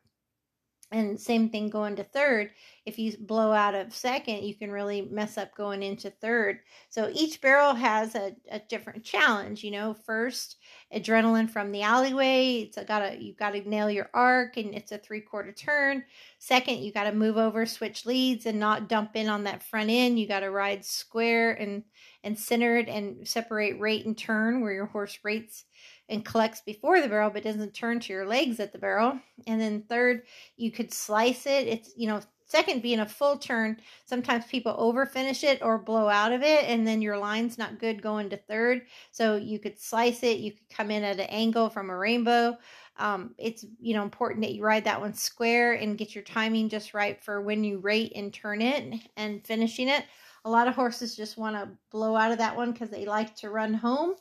and 0.92 1.20
same 1.20 1.50
thing 1.50 1.70
going 1.70 1.96
to 1.96 2.04
third 2.04 2.52
if 2.86 3.00
you 3.00 3.16
blow 3.20 3.52
out 3.52 3.76
of 3.76 3.94
second 3.94 4.44
you 4.44 4.56
can 4.56 4.72
really 4.72 5.02
mess 5.12 5.38
up 5.38 5.56
going 5.56 5.84
into 5.84 6.10
third. 6.10 6.60
So 6.90 7.10
each 7.14 7.40
barrel 7.42 7.74
has 7.74 8.16
a, 8.16 8.36
a 8.52 8.60
different 8.60 9.04
challenge 9.04 9.64
you 9.64 9.72
know? 9.72 9.94
First 9.94 10.58
adrenaline 10.94 11.50
from 11.50 11.72
the 11.72 11.82
alleyway 11.82 12.66
it's 12.68 12.78
a, 12.78 12.84
gotta 12.84 13.22
you 13.22 13.34
gotta 13.34 13.68
nail 13.68 13.90
your 13.90 14.10
arc 14.14 14.58
and 14.58 14.74
it's 14.74 14.92
a 14.92 14.98
three 14.98 15.22
quarter 15.22 15.52
turn. 15.52 16.04
Second 16.40 16.80
you 16.80 16.92
gotta 16.92 17.14
move 17.14 17.38
over 17.38 17.66
switch 17.66 18.06
leads 18.06 18.46
and 18.46 18.60
not 18.60 18.90
dump 18.90 19.16
in 19.16 19.30
on 19.30 19.44
that 19.46 19.64
front 19.64 19.90
end. 19.90 20.20
You 20.20 20.28
gotta 20.28 20.52
ride 20.52 20.84
square 20.84 21.54
and 21.54 21.84
and 22.24 22.38
centered 22.38 22.88
and 22.88 23.28
separate 23.28 23.80
rate 23.80 24.06
and 24.06 24.18
turn 24.18 24.62
where 24.62 24.74
your 24.74 24.86
horse 24.86 25.20
rates 25.24 25.66
and 26.10 26.26
collects 26.26 26.62
before 26.62 27.02
the 27.02 27.08
barrel 27.08 27.30
but 27.30 27.44
doesn't 27.44 27.74
turn 27.74 28.00
to 28.00 28.14
your 28.14 28.26
legs 28.26 28.60
at 28.60 28.72
the 28.72 28.80
barrel. 28.80 29.20
And 29.48 29.60
then 29.60 29.84
third, 29.88 30.24
you 30.58 30.72
could 30.72 30.94
slice 30.94 31.46
it. 31.46 31.68
It's, 31.68 31.92
you 31.96 32.08
know, 32.08 32.22
second 32.46 32.82
being 32.82 33.00
a 33.00 33.06
full 33.06 33.38
turn, 33.38 33.78
sometimes 34.06 34.46
people 34.46 34.76
over 34.78 35.06
finish 35.06 35.44
it 35.44 35.62
or 35.62 35.78
blow 35.78 36.10
out 36.10 36.34
of 36.34 36.44
it 36.44 36.66
and 36.66 36.86
then 36.86 37.02
your 37.02 37.18
line's 37.18 37.58
not 37.58 37.80
good 37.80 38.02
going 38.02 38.30
to 38.30 38.38
third. 38.38 38.82
So 39.12 39.38
you 39.38 39.58
could 39.58 39.80
slice 39.80 40.22
it, 40.24 40.40
you 40.40 40.52
could 40.52 40.70
come 40.70 40.92
in 40.92 41.04
at 41.04 41.20
an 41.20 41.28
angle 41.30 41.70
from 41.70 41.90
a 41.90 41.98
rainbow. 41.98 42.58
Um, 42.98 43.34
it's 43.38 43.66
you 43.80 43.96
know 43.96 44.04
important 44.04 44.42
that 44.42 44.54
you 44.54 44.64
ride 44.64 44.84
that 44.84 45.00
one 45.00 45.14
square 45.14 45.74
and 45.74 45.98
get 45.98 46.14
your 46.14 46.24
timing 46.24 46.70
just 46.70 46.94
right 46.94 47.24
for 47.24 47.42
when 47.42 47.64
you 47.64 47.80
rate 47.80 48.12
and 48.16 48.34
turn 48.34 48.62
it 48.62 49.00
and 49.16 49.46
finishing 49.46 49.88
it. 49.88 50.04
A 50.44 50.50
lot 50.50 50.68
of 50.68 50.76
horses 50.76 51.16
just 51.16 51.38
want 51.38 51.56
to 51.56 51.70
blow 51.92 52.16
out 52.16 52.32
of 52.32 52.40
that 52.40 52.56
one 52.56 52.72
because 52.72 52.90
they 52.90 53.06
like 53.06 53.36
to 53.38 53.50
run 53.50 53.74
home. 53.74 54.16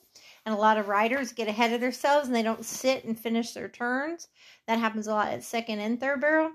And 0.51 0.59
a 0.59 0.63
lot 0.63 0.79
of 0.79 0.89
riders 0.89 1.33
get 1.33 1.49
ahead 1.49 1.73
of 1.73 1.81
themselves 1.81 2.27
and 2.27 2.37
they 2.37 2.43
don't 2.43 2.65
sit 2.65 3.05
and 3.05 3.19
finish 3.19 3.53
their 3.55 3.69
turns. 3.69 4.29
That 4.67 4.79
happens 4.81 5.07
a 5.07 5.13
lot 5.15 5.29
at 5.33 5.45
second 5.45 5.81
and 5.81 6.01
third 6.01 6.21
barrel. 6.21 6.53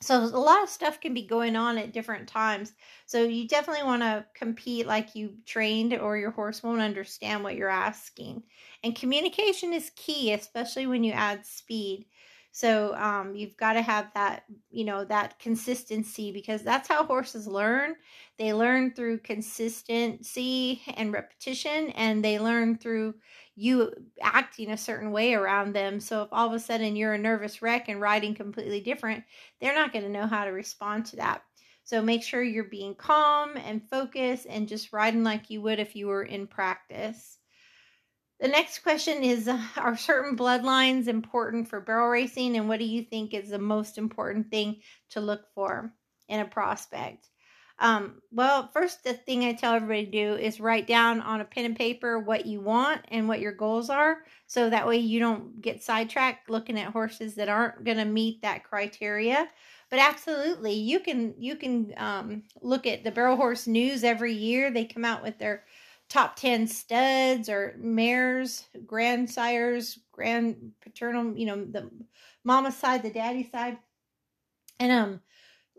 so 0.00 0.16
a 0.22 0.26
lot 0.26 0.62
of 0.62 0.68
stuff 0.68 1.00
can 1.00 1.14
be 1.14 1.26
going 1.26 1.54
on 1.56 1.78
at 1.78 1.92
different 1.92 2.28
times 2.28 2.72
so 3.06 3.22
you 3.22 3.46
definitely 3.48 3.84
want 3.84 4.02
to 4.02 4.26
compete 4.34 4.86
like 4.86 5.14
you 5.14 5.36
trained 5.46 5.94
or 5.94 6.16
your 6.16 6.32
horse 6.32 6.62
won't 6.62 6.80
understand 6.80 7.42
what 7.44 7.54
you're 7.56 7.68
asking 7.68 8.42
and 8.82 8.96
communication 8.96 9.72
is 9.72 9.92
key 9.96 10.32
especially 10.32 10.86
when 10.86 11.04
you 11.04 11.12
add 11.12 11.46
speed 11.46 12.06
so 12.52 12.94
um, 12.96 13.34
you've 13.34 13.56
got 13.56 13.72
to 13.72 13.82
have 13.82 14.12
that, 14.14 14.44
you 14.70 14.84
know, 14.84 15.04
that 15.06 15.38
consistency 15.38 16.32
because 16.32 16.62
that's 16.62 16.86
how 16.88 17.04
horses 17.04 17.46
learn. 17.46 17.94
They 18.38 18.52
learn 18.52 18.92
through 18.94 19.20
consistency 19.20 20.82
and 20.94 21.12
repetition, 21.14 21.90
and 21.90 22.22
they 22.22 22.38
learn 22.38 22.76
through 22.76 23.14
you 23.56 23.92
acting 24.20 24.70
a 24.70 24.76
certain 24.76 25.12
way 25.12 25.32
around 25.32 25.72
them. 25.74 25.98
So 25.98 26.22
if 26.22 26.28
all 26.30 26.46
of 26.48 26.52
a 26.52 26.60
sudden 26.60 26.94
you're 26.94 27.14
a 27.14 27.18
nervous 27.18 27.62
wreck 27.62 27.88
and 27.88 28.00
riding 28.00 28.34
completely 28.34 28.80
different, 28.80 29.24
they're 29.60 29.74
not 29.74 29.92
going 29.92 30.04
to 30.04 30.10
know 30.10 30.26
how 30.26 30.44
to 30.44 30.50
respond 30.50 31.06
to 31.06 31.16
that. 31.16 31.42
So 31.84 32.02
make 32.02 32.22
sure 32.22 32.42
you're 32.42 32.64
being 32.64 32.94
calm 32.94 33.56
and 33.56 33.88
focused 33.88 34.46
and 34.48 34.68
just 34.68 34.92
riding 34.92 35.24
like 35.24 35.50
you 35.50 35.62
would 35.62 35.80
if 35.80 35.96
you 35.96 36.06
were 36.06 36.22
in 36.22 36.46
practice. 36.46 37.38
The 38.42 38.48
next 38.48 38.80
question 38.80 39.22
is 39.22 39.46
uh, 39.46 39.62
Are 39.76 39.96
certain 39.96 40.36
bloodlines 40.36 41.06
important 41.06 41.68
for 41.68 41.78
barrel 41.80 42.08
racing? 42.08 42.56
And 42.56 42.68
what 42.68 42.80
do 42.80 42.84
you 42.84 43.02
think 43.04 43.34
is 43.34 43.50
the 43.50 43.58
most 43.60 43.98
important 43.98 44.50
thing 44.50 44.80
to 45.10 45.20
look 45.20 45.42
for 45.54 45.94
in 46.28 46.40
a 46.40 46.44
prospect? 46.44 47.28
Um, 47.78 48.20
well, 48.32 48.68
first, 48.72 49.04
the 49.04 49.14
thing 49.14 49.44
I 49.44 49.52
tell 49.52 49.74
everybody 49.74 50.06
to 50.06 50.10
do 50.10 50.34
is 50.34 50.58
write 50.58 50.88
down 50.88 51.20
on 51.20 51.40
a 51.40 51.44
pen 51.44 51.66
and 51.66 51.76
paper 51.76 52.18
what 52.18 52.44
you 52.44 52.60
want 52.60 53.02
and 53.12 53.28
what 53.28 53.38
your 53.38 53.52
goals 53.52 53.88
are. 53.90 54.18
So 54.48 54.68
that 54.68 54.88
way 54.88 54.96
you 54.96 55.20
don't 55.20 55.62
get 55.62 55.84
sidetracked 55.84 56.50
looking 56.50 56.80
at 56.80 56.92
horses 56.92 57.36
that 57.36 57.48
aren't 57.48 57.84
going 57.84 57.98
to 57.98 58.04
meet 58.04 58.42
that 58.42 58.64
criteria. 58.64 59.48
But 59.88 60.00
absolutely, 60.00 60.72
you 60.72 60.98
can 60.98 61.34
you 61.38 61.54
can 61.54 61.94
um, 61.96 62.42
look 62.60 62.88
at 62.88 63.04
the 63.04 63.12
Barrel 63.12 63.36
Horse 63.36 63.68
News 63.68 64.02
every 64.02 64.32
year. 64.32 64.72
They 64.72 64.84
come 64.84 65.04
out 65.04 65.22
with 65.22 65.38
their 65.38 65.62
top 66.12 66.36
10 66.36 66.66
studs 66.66 67.48
or 67.48 67.74
mares, 67.78 68.66
grandsires, 68.84 69.98
grand 70.12 70.72
paternal, 70.82 71.34
you 71.34 71.46
know, 71.46 71.64
the 71.64 71.90
mama 72.44 72.70
side, 72.70 73.02
the 73.02 73.08
daddy 73.08 73.48
side. 73.50 73.78
And 74.78 74.92
um 74.92 75.20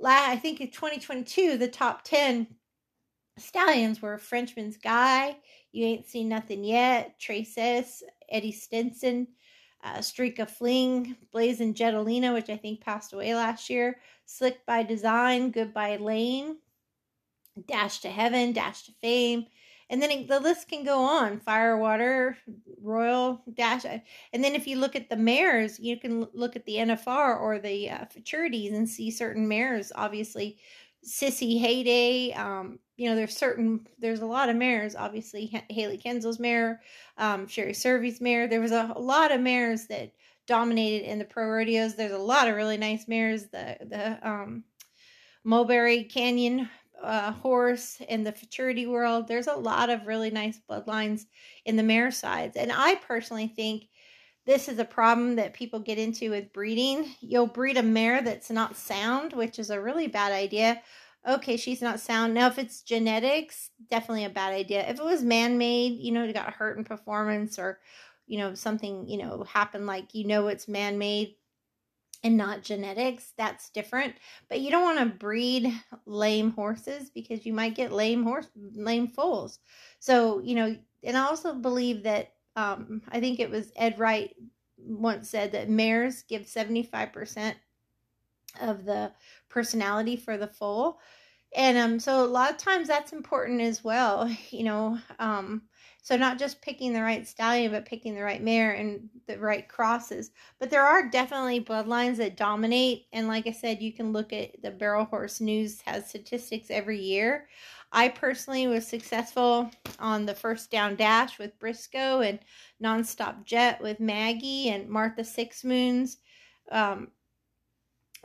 I 0.03 0.37
think 0.37 0.59
in 0.59 0.71
2022 0.71 1.57
the 1.57 1.67
top 1.67 2.03
10 2.03 2.47
stallions 3.37 4.01
were 4.01 4.17
Frenchman's 4.17 4.77
Guy, 4.77 5.37
You 5.71 5.85
Ain't 5.85 6.07
Seen 6.07 6.29
Nothing 6.29 6.63
Yet, 6.63 7.19
Traces, 7.19 8.01
Eddie 8.27 8.51
Stinson, 8.51 9.27
uh, 9.83 10.01
Streak 10.01 10.39
of 10.39 10.49
Fling, 10.49 11.15
Blazing 11.31 11.75
Jetolena, 11.75 12.33
which 12.33 12.49
I 12.49 12.57
think 12.57 12.81
passed 12.81 13.13
away 13.13 13.35
last 13.35 13.69
year, 13.69 13.99
Slick 14.25 14.65
by 14.65 14.81
Design, 14.81 15.51
Goodbye 15.51 15.97
Lane, 15.97 16.57
Dash 17.67 17.99
to 17.99 18.09
Heaven, 18.09 18.51
Dash 18.51 18.87
Ta 18.87 18.93
Fame, 18.99 19.45
and 19.89 20.01
then 20.01 20.11
it, 20.11 20.27
the 20.27 20.39
list 20.39 20.67
can 20.67 20.83
go 20.83 21.03
on 21.03 21.39
firewater 21.39 22.37
royal 22.81 23.41
dash 23.53 23.85
and 23.85 24.43
then 24.43 24.55
if 24.55 24.67
you 24.67 24.77
look 24.77 24.95
at 24.95 25.09
the 25.09 25.15
mares 25.15 25.79
you 25.79 25.97
can 25.97 26.27
look 26.33 26.55
at 26.55 26.65
the 26.65 26.75
nfr 26.75 27.39
or 27.39 27.59
the 27.59 27.89
uh, 27.89 28.05
futurities 28.05 28.73
and 28.73 28.87
see 28.87 29.11
certain 29.11 29.47
mares 29.47 29.91
obviously 29.95 30.57
Sissy 31.05 31.61
Hayday 31.61 32.37
um, 32.37 32.79
you 32.95 33.09
know 33.09 33.15
there's 33.15 33.35
certain 33.35 33.85
there's 33.99 34.21
a 34.21 34.25
lot 34.25 34.49
of 34.49 34.55
mares 34.55 34.95
obviously 34.95 35.51
Hailey 35.69 35.97
Kinsel's 35.97 36.39
mare 36.39 36.81
um, 37.17 37.47
sherry 37.47 37.73
cervi's 37.73 38.21
mare 38.21 38.47
there 38.47 38.61
was 38.61 38.71
a, 38.71 38.93
a 38.95 38.99
lot 38.99 39.31
of 39.31 39.41
mares 39.41 39.87
that 39.87 40.13
dominated 40.47 41.09
in 41.09 41.19
the 41.19 41.25
pro 41.25 41.47
rodeos 41.47 41.95
there's 41.95 42.11
a 42.11 42.17
lot 42.17 42.47
of 42.47 42.55
really 42.55 42.77
nice 42.77 43.07
mares 43.07 43.47
the 43.47 43.77
the 43.81 44.27
um 44.27 44.63
mulberry 45.43 46.03
canyon 46.03 46.69
uh, 47.01 47.31
horse 47.31 48.01
in 48.07 48.23
the 48.23 48.31
futurity 48.31 48.85
world. 48.85 49.27
There's 49.27 49.47
a 49.47 49.55
lot 49.55 49.89
of 49.89 50.07
really 50.07 50.31
nice 50.31 50.59
bloodlines 50.69 51.25
in 51.65 51.75
the 51.75 51.83
mare 51.83 52.11
sides. 52.11 52.55
And 52.55 52.71
I 52.71 52.95
personally 52.95 53.47
think 53.47 53.87
this 54.45 54.67
is 54.67 54.79
a 54.79 54.85
problem 54.85 55.35
that 55.35 55.53
people 55.53 55.79
get 55.79 55.97
into 55.97 56.29
with 56.31 56.53
breeding. 56.53 57.15
You'll 57.21 57.47
breed 57.47 57.77
a 57.77 57.83
mare 57.83 58.21
that's 58.21 58.49
not 58.49 58.75
sound, 58.75 59.33
which 59.33 59.57
is 59.57 59.69
a 59.69 59.81
really 59.81 60.07
bad 60.07 60.31
idea. 60.31 60.81
Okay, 61.25 61.55
she's 61.55 61.81
not 61.81 62.01
sound. 62.01 62.33
Now, 62.33 62.47
if 62.47 62.59
it's 62.59 62.81
genetics, 62.81 63.69
definitely 63.89 64.25
a 64.25 64.29
bad 64.29 64.53
idea. 64.53 64.87
If 64.89 64.99
it 64.99 65.05
was 65.05 65.23
man 65.23 65.57
made, 65.57 65.93
you 65.93 66.11
know, 66.11 66.25
it 66.25 66.33
got 66.33 66.53
hurt 66.53 66.77
in 66.77 66.83
performance 66.83 67.57
or, 67.57 67.79
you 68.27 68.37
know, 68.37 68.53
something, 68.55 69.07
you 69.07 69.17
know, 69.17 69.43
happened 69.43 69.85
like 69.85 70.13
you 70.13 70.27
know 70.27 70.47
it's 70.47 70.67
man 70.67 70.97
made, 70.97 71.35
and 72.23 72.37
not 72.37 72.63
genetics, 72.63 73.33
that's 73.37 73.69
different. 73.69 74.15
But 74.49 74.61
you 74.61 74.71
don't 74.71 74.95
want 74.95 74.99
to 74.99 75.17
breed 75.17 75.73
lame 76.05 76.51
horses 76.51 77.09
because 77.09 77.45
you 77.45 77.53
might 77.53 77.75
get 77.75 77.91
lame 77.91 78.23
horse 78.23 78.47
lame 78.55 79.07
foals. 79.07 79.59
So, 79.99 80.39
you 80.39 80.55
know, 80.55 80.75
and 81.03 81.17
I 81.17 81.25
also 81.25 81.53
believe 81.53 82.03
that 82.03 82.33
um, 82.55 83.01
I 83.09 83.19
think 83.19 83.39
it 83.39 83.49
was 83.49 83.71
Ed 83.75 83.99
Wright 83.99 84.33
once 84.77 85.29
said 85.29 85.51
that 85.51 85.69
mares 85.69 86.23
give 86.23 86.43
75% 86.43 87.55
of 88.61 88.85
the 88.85 89.11
personality 89.49 90.15
for 90.15 90.37
the 90.37 90.47
foal. 90.47 90.99
And 91.55 91.77
um, 91.77 91.99
so 91.99 92.23
a 92.23 92.25
lot 92.25 92.51
of 92.51 92.57
times 92.57 92.87
that's 92.87 93.13
important 93.13 93.61
as 93.61 93.83
well, 93.83 94.29
you 94.49 94.63
know. 94.63 94.97
Um, 95.19 95.63
so 96.03 96.17
not 96.17 96.37
just 96.37 96.61
picking 96.61 96.91
the 96.91 97.01
right 97.01 97.25
stallion, 97.25 97.71
but 97.71 97.85
picking 97.85 98.13
the 98.13 98.21
right 98.21 98.43
mare 98.43 98.73
and 98.73 99.09
the 99.25 99.39
right 99.39 99.69
crosses. 99.69 100.31
But 100.59 100.69
there 100.69 100.83
are 100.83 101.09
definitely 101.09 101.61
bloodlines 101.61 102.17
that 102.17 102.35
dominate. 102.35 103.05
And 103.13 103.29
like 103.29 103.47
I 103.47 103.51
said, 103.51 103.81
you 103.81 103.93
can 103.93 104.11
look 104.11 104.33
at 104.33 104.61
the 104.61 104.69
Barrel 104.69 105.05
Horse 105.05 105.39
News 105.39 105.79
has 105.85 106.09
statistics 106.09 106.69
every 106.69 106.99
year. 106.99 107.47
I 107.93 108.09
personally 108.09 108.67
was 108.67 108.85
successful 108.85 109.71
on 109.97 110.25
the 110.25 110.35
first 110.35 110.69
down 110.69 110.97
dash 110.97 111.39
with 111.39 111.57
Briscoe 111.57 112.19
and 112.19 112.39
nonstop 112.83 113.45
jet 113.45 113.81
with 113.81 114.01
Maggie 114.01 114.69
and 114.69 114.89
Martha 114.89 115.23
Six 115.23 115.63
Moons 115.63 116.17
um, 116.69 117.11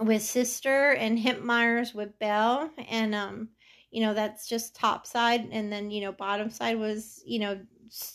with 0.00 0.22
Sister 0.22 0.90
and 0.94 1.16
Hemp 1.16 1.44
Myers 1.44 1.94
with 1.94 2.18
Belle. 2.18 2.72
And 2.88 3.14
um, 3.14 3.50
you 3.90 4.02
know 4.02 4.14
that's 4.14 4.46
just 4.46 4.76
top 4.76 5.06
side 5.06 5.48
and 5.50 5.72
then 5.72 5.90
you 5.90 6.00
know 6.00 6.12
bottom 6.12 6.50
side 6.50 6.78
was 6.78 7.22
you 7.24 7.38
know 7.38 7.58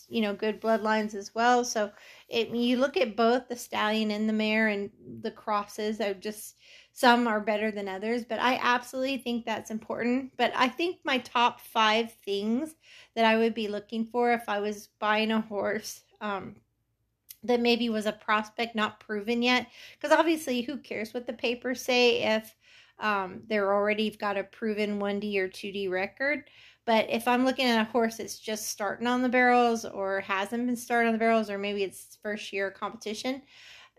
you 0.08 0.22
know 0.22 0.34
good 0.34 0.62
bloodlines 0.62 1.16
as 1.16 1.34
well. 1.34 1.64
So 1.64 1.92
it 2.30 2.50
you 2.50 2.78
look 2.78 2.98
at 2.98 3.16
both 3.16 3.48
the 3.48 3.56
stallion 3.56 4.12
and 4.12 4.28
the 4.28 4.34
mare 4.34 4.68
and 4.68 4.90
the 5.22 5.32
crosses 5.32 6.00
are 6.00 6.14
just 6.14 6.56
some 6.92 7.28
are 7.28 7.40
better 7.40 7.72
than 7.72 7.88
others 7.88 8.24
but 8.24 8.40
i 8.40 8.60
absolutely 8.62 9.18
think 9.18 9.46
that's 9.46 9.72
important. 9.72 10.32
But 10.38 10.52
i 10.56 10.68
think 10.68 10.98
my 11.04 11.18
top 11.20 11.60
five 11.60 12.14
things 12.26 12.76
that 13.16 13.26
i 13.26 13.36
would 13.38 13.54
be 13.54 13.68
looking 13.68 14.06
for 14.06 14.32
if 14.32 14.48
i 14.48 14.60
was 14.60 14.90
buying 15.00 15.32
a 15.32 15.42
horse 15.42 16.04
um, 16.22 16.56
that 17.44 17.60
maybe 17.60 17.90
was 17.90 18.06
a 18.06 18.12
prospect 18.12 18.76
not 18.76 19.00
proven 19.00 19.42
yet 19.42 19.68
because 20.00 20.18
obviously 20.18 20.62
who 20.62 20.78
cares 20.78 21.14
what 21.14 21.28
the 21.28 21.34
papers 21.34 21.82
say 21.82 22.22
if 22.24 22.56
um, 23.00 23.42
they're 23.48 23.74
already 23.74 24.12
got 24.12 24.38
a 24.38 24.44
proven 24.44 25.00
1D 25.00 25.38
or 25.38 25.48
2D 25.48 25.90
record. 25.90 26.46
But 26.86 27.10
if 27.10 27.28
I'm 27.28 27.46
looking 27.46 27.66
at 27.66 27.82
a 27.82 27.92
horse 27.92 28.18
that's 28.18 28.40
just 28.40 28.68
starting 28.68 29.08
on 29.08 29.22
the 29.22 29.30
barrels 29.30 29.86
or 29.86 30.20
hasn't 30.22 30.66
been 30.66 30.76
started 30.76 31.08
on 31.08 31.14
the 31.14 31.20
barrels, 31.20 31.50
or 31.50 31.58
maybe 31.58 31.84
it's 31.84 32.18
first 32.22 32.52
year 32.52 32.72
competition, 32.72 33.42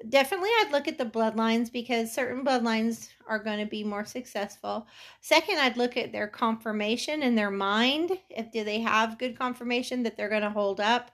definitely 0.08 0.50
I'd 0.60 0.72
look 0.72 0.86
at 0.86 0.98
the 0.98 1.06
bloodlines 1.06 1.72
because 1.72 2.12
certain 2.12 2.44
bloodlines 2.44 3.08
are 3.26 3.38
going 3.38 3.58
to 3.58 3.66
be 3.66 3.84
more 3.84 4.04
successful. 4.04 4.86
Second, 5.20 5.58
I'd 5.58 5.78
look 5.78 5.96
at 5.96 6.12
their 6.12 6.28
conformation 6.28 7.22
and 7.22 7.38
their 7.38 7.50
mind. 7.50 8.18
If 8.28 8.52
do 8.52 8.64
they 8.64 8.80
have 8.80 9.18
good 9.18 9.38
conformation 9.38 10.02
that 10.02 10.16
they're 10.16 10.28
going 10.28 10.42
to 10.42 10.50
hold 10.50 10.80
up? 10.80 11.10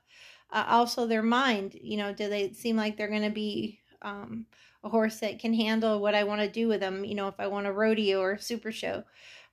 Uh, 0.53 0.65
also, 0.67 1.07
their 1.07 1.23
mind. 1.23 1.79
You 1.81 1.99
know, 1.99 2.13
do 2.13 2.29
they 2.29 2.53
seem 2.53 2.77
like 2.77 2.97
they're 2.97 3.09
going 3.09 3.23
to 3.23 3.31
be 3.31 3.81
um, 4.03 4.47
a 4.83 4.89
horse 4.89 5.21
that 5.21 5.39
can 5.39 5.55
handle 5.55 6.01
what 6.01 6.15
I 6.15 6.25
want 6.25 6.41
to 6.41 6.49
do 6.49 6.69
with 6.69 6.81
them, 6.81 7.05
you 7.05 7.15
know, 7.15 7.29
if 7.29 7.39
I 7.39 7.47
want 7.47 7.67
a 7.67 7.73
rodeo 7.73 8.21
or 8.21 8.33
a 8.33 8.41
super 8.41 8.73
show. 8.73 9.05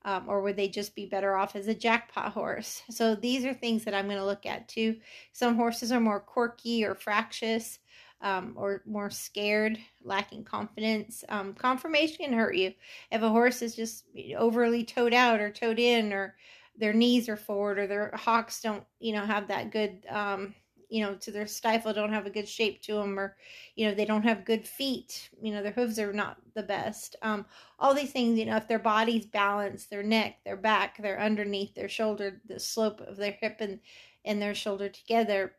Um, 0.05 0.29
or 0.29 0.41
would 0.41 0.55
they 0.55 0.69
just 0.69 0.95
be 0.95 1.05
better 1.05 1.35
off 1.35 1.55
as 1.55 1.67
a 1.67 1.73
jackpot 1.73 2.31
horse? 2.31 2.81
So 2.89 3.13
these 3.13 3.43
are 3.43 3.53
things 3.53 3.83
that 3.83 3.93
I'm 3.93 4.05
going 4.05 4.17
to 4.17 4.25
look 4.25 4.45
at 4.45 4.67
too. 4.69 4.97
Some 5.33 5.55
horses 5.55 5.91
are 5.91 5.99
more 5.99 6.21
quirky 6.21 6.85
or 6.85 6.95
fractious 6.95 7.79
um, 8.21 8.53
or 8.55 8.83
more 8.85 9.09
scared, 9.09 9.77
lacking 10.03 10.43
confidence. 10.43 11.23
Um, 11.29 11.53
conformation 11.53 12.17
can 12.25 12.33
hurt 12.33 12.55
you. 12.55 12.73
If 13.11 13.21
a 13.21 13.29
horse 13.29 13.61
is 13.61 13.75
just 13.75 14.05
overly 14.37 14.83
toed 14.83 15.13
out 15.13 15.39
or 15.39 15.51
toed 15.51 15.79
in 15.79 16.13
or 16.13 16.35
their 16.77 16.93
knees 16.93 17.27
are 17.27 17.37
forward 17.37 17.77
or 17.77 17.87
their 17.87 18.11
hocks 18.15 18.61
don't, 18.61 18.83
you 18.99 19.13
know, 19.13 19.25
have 19.25 19.47
that 19.49 19.71
good 19.71 20.05
um, 20.09 20.55
you 20.89 21.03
know, 21.03 21.15
to 21.15 21.31
their 21.31 21.47
stifle 21.47 21.93
don't 21.93 22.13
have 22.13 22.25
a 22.25 22.29
good 22.31 22.47
shape 22.47 22.81
to 22.83 22.93
them, 22.95 23.19
or 23.19 23.37
you 23.75 23.87
know, 23.87 23.93
they 23.93 24.05
don't 24.05 24.23
have 24.23 24.45
good 24.45 24.67
feet. 24.67 25.29
You 25.41 25.53
know, 25.53 25.63
their 25.63 25.71
hooves 25.73 25.99
are 25.99 26.13
not 26.13 26.37
the 26.53 26.63
best. 26.63 27.15
Um, 27.21 27.45
all 27.79 27.93
these 27.93 28.11
things, 28.11 28.39
you 28.39 28.45
know, 28.45 28.57
if 28.57 28.67
their 28.67 28.79
body's 28.79 29.25
balanced, 29.25 29.89
their 29.89 30.03
neck, 30.03 30.39
their 30.45 30.57
back, 30.57 30.97
their 31.01 31.19
underneath, 31.19 31.75
their 31.75 31.89
shoulder, 31.89 32.41
the 32.45 32.59
slope 32.59 33.01
of 33.01 33.17
their 33.17 33.37
hip 33.39 33.57
and 33.59 33.79
and 34.25 34.41
their 34.41 34.55
shoulder 34.55 34.89
together, 34.89 35.55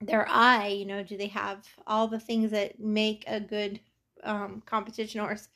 their 0.00 0.26
eye, 0.28 0.68
you 0.68 0.84
know, 0.86 1.02
do 1.02 1.16
they 1.16 1.28
have 1.28 1.66
all 1.86 2.08
the 2.08 2.20
things 2.20 2.50
that 2.50 2.78
make 2.78 3.24
a 3.26 3.40
good 3.40 3.80
um, 4.22 4.62
competition 4.66 5.20
horse? 5.20 5.48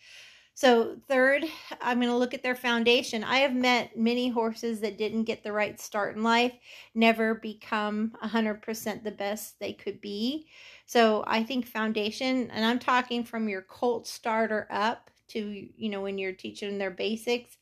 So, 0.60 0.96
third, 1.06 1.44
I'm 1.80 2.00
going 2.00 2.10
to 2.10 2.16
look 2.16 2.34
at 2.34 2.42
their 2.42 2.56
foundation. 2.56 3.22
I 3.22 3.38
have 3.38 3.54
met 3.54 3.96
many 3.96 4.28
horses 4.28 4.80
that 4.80 4.98
didn't 4.98 5.22
get 5.22 5.44
the 5.44 5.52
right 5.52 5.80
start 5.80 6.16
in 6.16 6.24
life, 6.24 6.52
never 6.96 7.36
become 7.36 8.10
100% 8.20 9.04
the 9.04 9.12
best 9.12 9.60
they 9.60 9.72
could 9.72 10.00
be. 10.00 10.48
So, 10.84 11.22
I 11.28 11.44
think 11.44 11.64
foundation, 11.64 12.50
and 12.50 12.64
I'm 12.64 12.80
talking 12.80 13.22
from 13.22 13.48
your 13.48 13.62
colt 13.62 14.08
starter 14.08 14.66
up 14.68 15.12
to, 15.28 15.68
you 15.76 15.90
know, 15.90 16.00
when 16.00 16.18
you're 16.18 16.32
teaching 16.32 16.76
their 16.76 16.90
basics. 16.90 17.56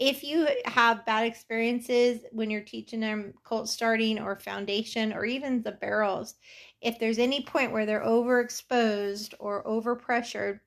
If 0.00 0.24
you 0.24 0.48
have 0.64 1.06
bad 1.06 1.26
experiences 1.26 2.24
when 2.32 2.50
you're 2.50 2.62
teaching 2.62 2.98
them 2.98 3.32
colt 3.44 3.68
starting 3.68 4.18
or 4.18 4.40
foundation 4.40 5.12
or 5.12 5.24
even 5.24 5.62
the 5.62 5.70
barrels, 5.70 6.34
if 6.80 6.98
there's 6.98 7.18
any 7.20 7.42
point 7.44 7.70
where 7.70 7.86
they're 7.86 8.04
overexposed 8.04 9.34
or 9.38 9.62
overpressured, 9.62 10.58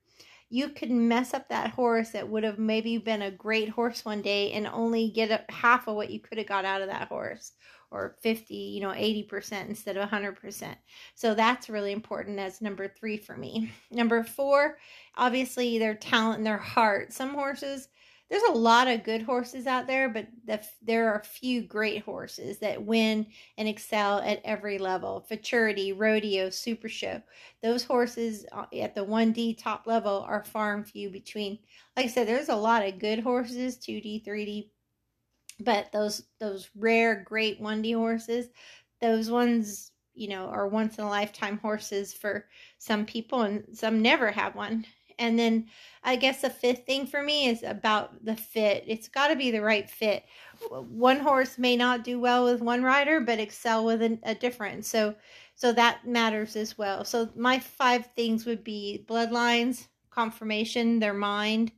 you 0.54 0.68
could 0.68 0.90
mess 0.90 1.34
up 1.34 1.48
that 1.48 1.70
horse 1.70 2.10
that 2.10 2.28
would 2.28 2.44
have 2.44 2.60
maybe 2.60 2.96
been 2.96 3.22
a 3.22 3.30
great 3.30 3.68
horse 3.68 4.04
one 4.04 4.22
day 4.22 4.52
and 4.52 4.68
only 4.68 5.10
get 5.10 5.44
half 5.50 5.88
of 5.88 5.96
what 5.96 6.10
you 6.10 6.20
could 6.20 6.38
have 6.38 6.46
got 6.46 6.64
out 6.64 6.80
of 6.80 6.86
that 6.86 7.08
horse 7.08 7.54
or 7.90 8.14
50 8.22 8.54
you 8.54 8.80
know 8.80 8.90
80% 8.90 9.68
instead 9.68 9.96
of 9.96 10.08
100% 10.08 10.76
so 11.16 11.34
that's 11.34 11.68
really 11.68 11.90
important 11.90 12.38
as 12.38 12.60
number 12.60 12.86
three 12.86 13.16
for 13.16 13.36
me. 13.36 13.72
Number 13.90 14.22
four 14.22 14.78
obviously 15.16 15.78
their 15.78 15.96
talent 15.96 16.38
and 16.38 16.46
their 16.46 16.56
heart. 16.56 17.12
Some 17.12 17.34
horses 17.34 17.88
there's 18.34 18.50
a 18.50 18.58
lot 18.58 18.88
of 18.88 19.04
good 19.04 19.22
horses 19.22 19.68
out 19.68 19.86
there, 19.86 20.08
but 20.08 20.26
the, 20.44 20.60
there 20.82 21.08
are 21.08 21.20
a 21.20 21.24
few 21.24 21.62
great 21.62 22.02
horses 22.02 22.58
that 22.58 22.82
win 22.82 23.24
and 23.58 23.68
excel 23.68 24.18
at 24.18 24.40
every 24.44 24.76
level. 24.76 25.24
Futurity, 25.28 25.92
Rodeo, 25.92 26.50
Super 26.50 26.88
Show. 26.88 27.22
Those 27.62 27.84
horses 27.84 28.44
uh, 28.50 28.64
at 28.76 28.96
the 28.96 29.04
1D 29.04 29.62
top 29.62 29.86
level 29.86 30.24
are 30.26 30.42
far 30.42 30.74
and 30.74 30.84
few 30.84 31.10
between. 31.10 31.60
Like 31.96 32.06
I 32.06 32.08
said, 32.08 32.26
there's 32.26 32.48
a 32.48 32.56
lot 32.56 32.84
of 32.84 32.98
good 32.98 33.20
horses, 33.20 33.76
2D, 33.76 34.26
3D, 34.26 34.68
but 35.60 35.92
those 35.92 36.24
those 36.40 36.70
rare 36.74 37.22
great 37.24 37.62
1D 37.62 37.94
horses, 37.94 38.48
those 39.00 39.30
ones 39.30 39.92
you 40.12 40.26
know 40.26 40.46
are 40.46 40.66
once 40.66 40.98
in 40.98 41.04
a 41.04 41.08
lifetime 41.08 41.58
horses 41.58 42.12
for 42.12 42.46
some 42.78 43.06
people 43.06 43.42
and 43.42 43.64
some 43.72 44.02
never 44.02 44.32
have 44.32 44.56
one 44.56 44.84
and 45.18 45.38
then 45.38 45.66
I 46.02 46.16
guess 46.16 46.42
the 46.42 46.50
fifth 46.50 46.86
thing 46.86 47.06
for 47.06 47.22
me 47.22 47.48
is 47.48 47.62
about 47.62 48.24
the 48.24 48.36
fit. 48.36 48.84
It's 48.86 49.08
got 49.08 49.28
to 49.28 49.36
be 49.36 49.50
the 49.50 49.62
right 49.62 49.88
fit. 49.88 50.24
One 50.70 51.20
horse 51.20 51.58
may 51.58 51.76
not 51.76 52.04
do 52.04 52.20
well 52.20 52.44
with 52.44 52.60
one 52.60 52.82
rider, 52.82 53.20
but 53.20 53.40
excel 53.40 53.84
with 53.84 54.02
a, 54.02 54.18
a 54.22 54.34
different. 54.34 54.84
So, 54.84 55.14
so 55.54 55.72
that 55.72 56.06
matters 56.06 56.56
as 56.56 56.76
well. 56.76 57.04
So 57.04 57.30
my 57.36 57.58
five 57.58 58.06
things 58.14 58.44
would 58.46 58.64
be 58.64 59.04
bloodlines, 59.08 59.86
confirmation, 60.10 60.98
their 60.98 61.14
mind. 61.14 61.72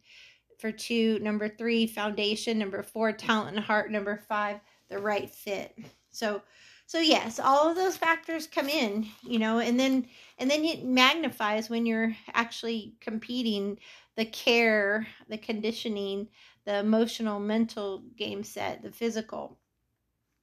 For 0.58 0.72
two, 0.72 1.18
number 1.18 1.48
three, 1.48 1.86
foundation. 1.86 2.58
Number 2.58 2.82
four, 2.82 3.12
talent 3.12 3.56
and 3.56 3.64
heart. 3.64 3.90
Number 3.90 4.16
five, 4.28 4.60
the 4.88 4.98
right 4.98 5.28
fit. 5.28 5.76
So 6.10 6.40
so 6.86 6.98
yes 6.98 7.38
all 7.38 7.68
of 7.68 7.76
those 7.76 7.96
factors 7.96 8.46
come 8.46 8.68
in 8.68 9.06
you 9.22 9.38
know 9.38 9.58
and 9.58 9.78
then 9.78 10.06
and 10.38 10.50
then 10.50 10.64
it 10.64 10.84
magnifies 10.84 11.68
when 11.68 11.84
you're 11.84 12.14
actually 12.32 12.94
competing 13.00 13.78
the 14.16 14.24
care 14.24 15.06
the 15.28 15.38
conditioning 15.38 16.28
the 16.66 16.78
emotional 16.80 17.40
mental 17.40 18.02
game 18.16 18.44
set 18.44 18.82
the 18.82 18.90
physical. 18.90 19.56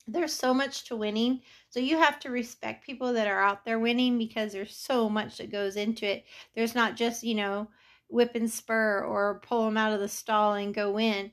There's 0.08 0.34
so 0.34 0.54
much 0.54 0.86
to 0.86 0.96
winning. 0.96 1.42
So 1.70 1.80
you 1.80 1.98
have 1.98 2.20
to 2.22 2.30
respect 2.30 2.86
people 2.86 3.14
that 3.14 3.28
are 3.28 3.42
out 3.42 3.64
there 3.64 3.80
winning 3.80 4.18
because 4.18 4.52
there's 4.52 4.76
so 4.76 5.10
much 5.10 5.38
that 5.38 5.52
goes 5.52 5.76
into 5.76 6.06
it. 6.06 6.26
There's 6.56 6.76
not 6.76 6.96
just 6.96 7.24
you 7.24 7.36
know 7.36 7.70
whip 8.08 8.36
and 8.36 8.50
spur 8.50 9.02
or 9.04 9.42
pull 9.46 9.66
them 9.66 9.78
out 9.78 9.94
of 9.94 10.00
the 10.00 10.08
stall 10.08 10.54
and 10.54 10.74
go 10.74 11.00
in 11.00 11.32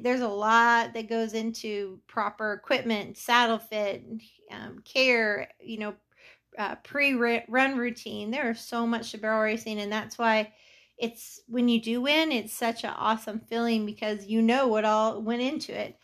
there's 0.00 0.20
a 0.20 0.28
lot 0.28 0.94
that 0.94 1.08
goes 1.08 1.32
into 1.32 2.00
proper 2.06 2.52
equipment, 2.52 3.16
saddle 3.16 3.58
fit, 3.58 4.04
um, 4.50 4.80
care, 4.84 5.48
you 5.60 5.78
know, 5.78 5.94
uh, 6.58 6.76
pre 6.76 7.14
run 7.14 7.76
routine. 7.76 8.30
There 8.30 8.50
is 8.50 8.60
so 8.60 8.86
much 8.86 9.10
to 9.12 9.18
barrel 9.18 9.42
racing, 9.42 9.80
and 9.80 9.92
that's 9.92 10.18
why 10.18 10.52
it's 10.98 11.40
when 11.46 11.68
you 11.68 11.80
do 11.80 12.00
win, 12.00 12.32
it's 12.32 12.52
such 12.52 12.84
an 12.84 12.94
awesome 12.96 13.40
feeling 13.40 13.84
because 13.84 14.26
you 14.26 14.40
know 14.40 14.66
what 14.66 14.84
all 14.84 15.20
went 15.20 15.42
into 15.42 15.78
it. 15.78 15.98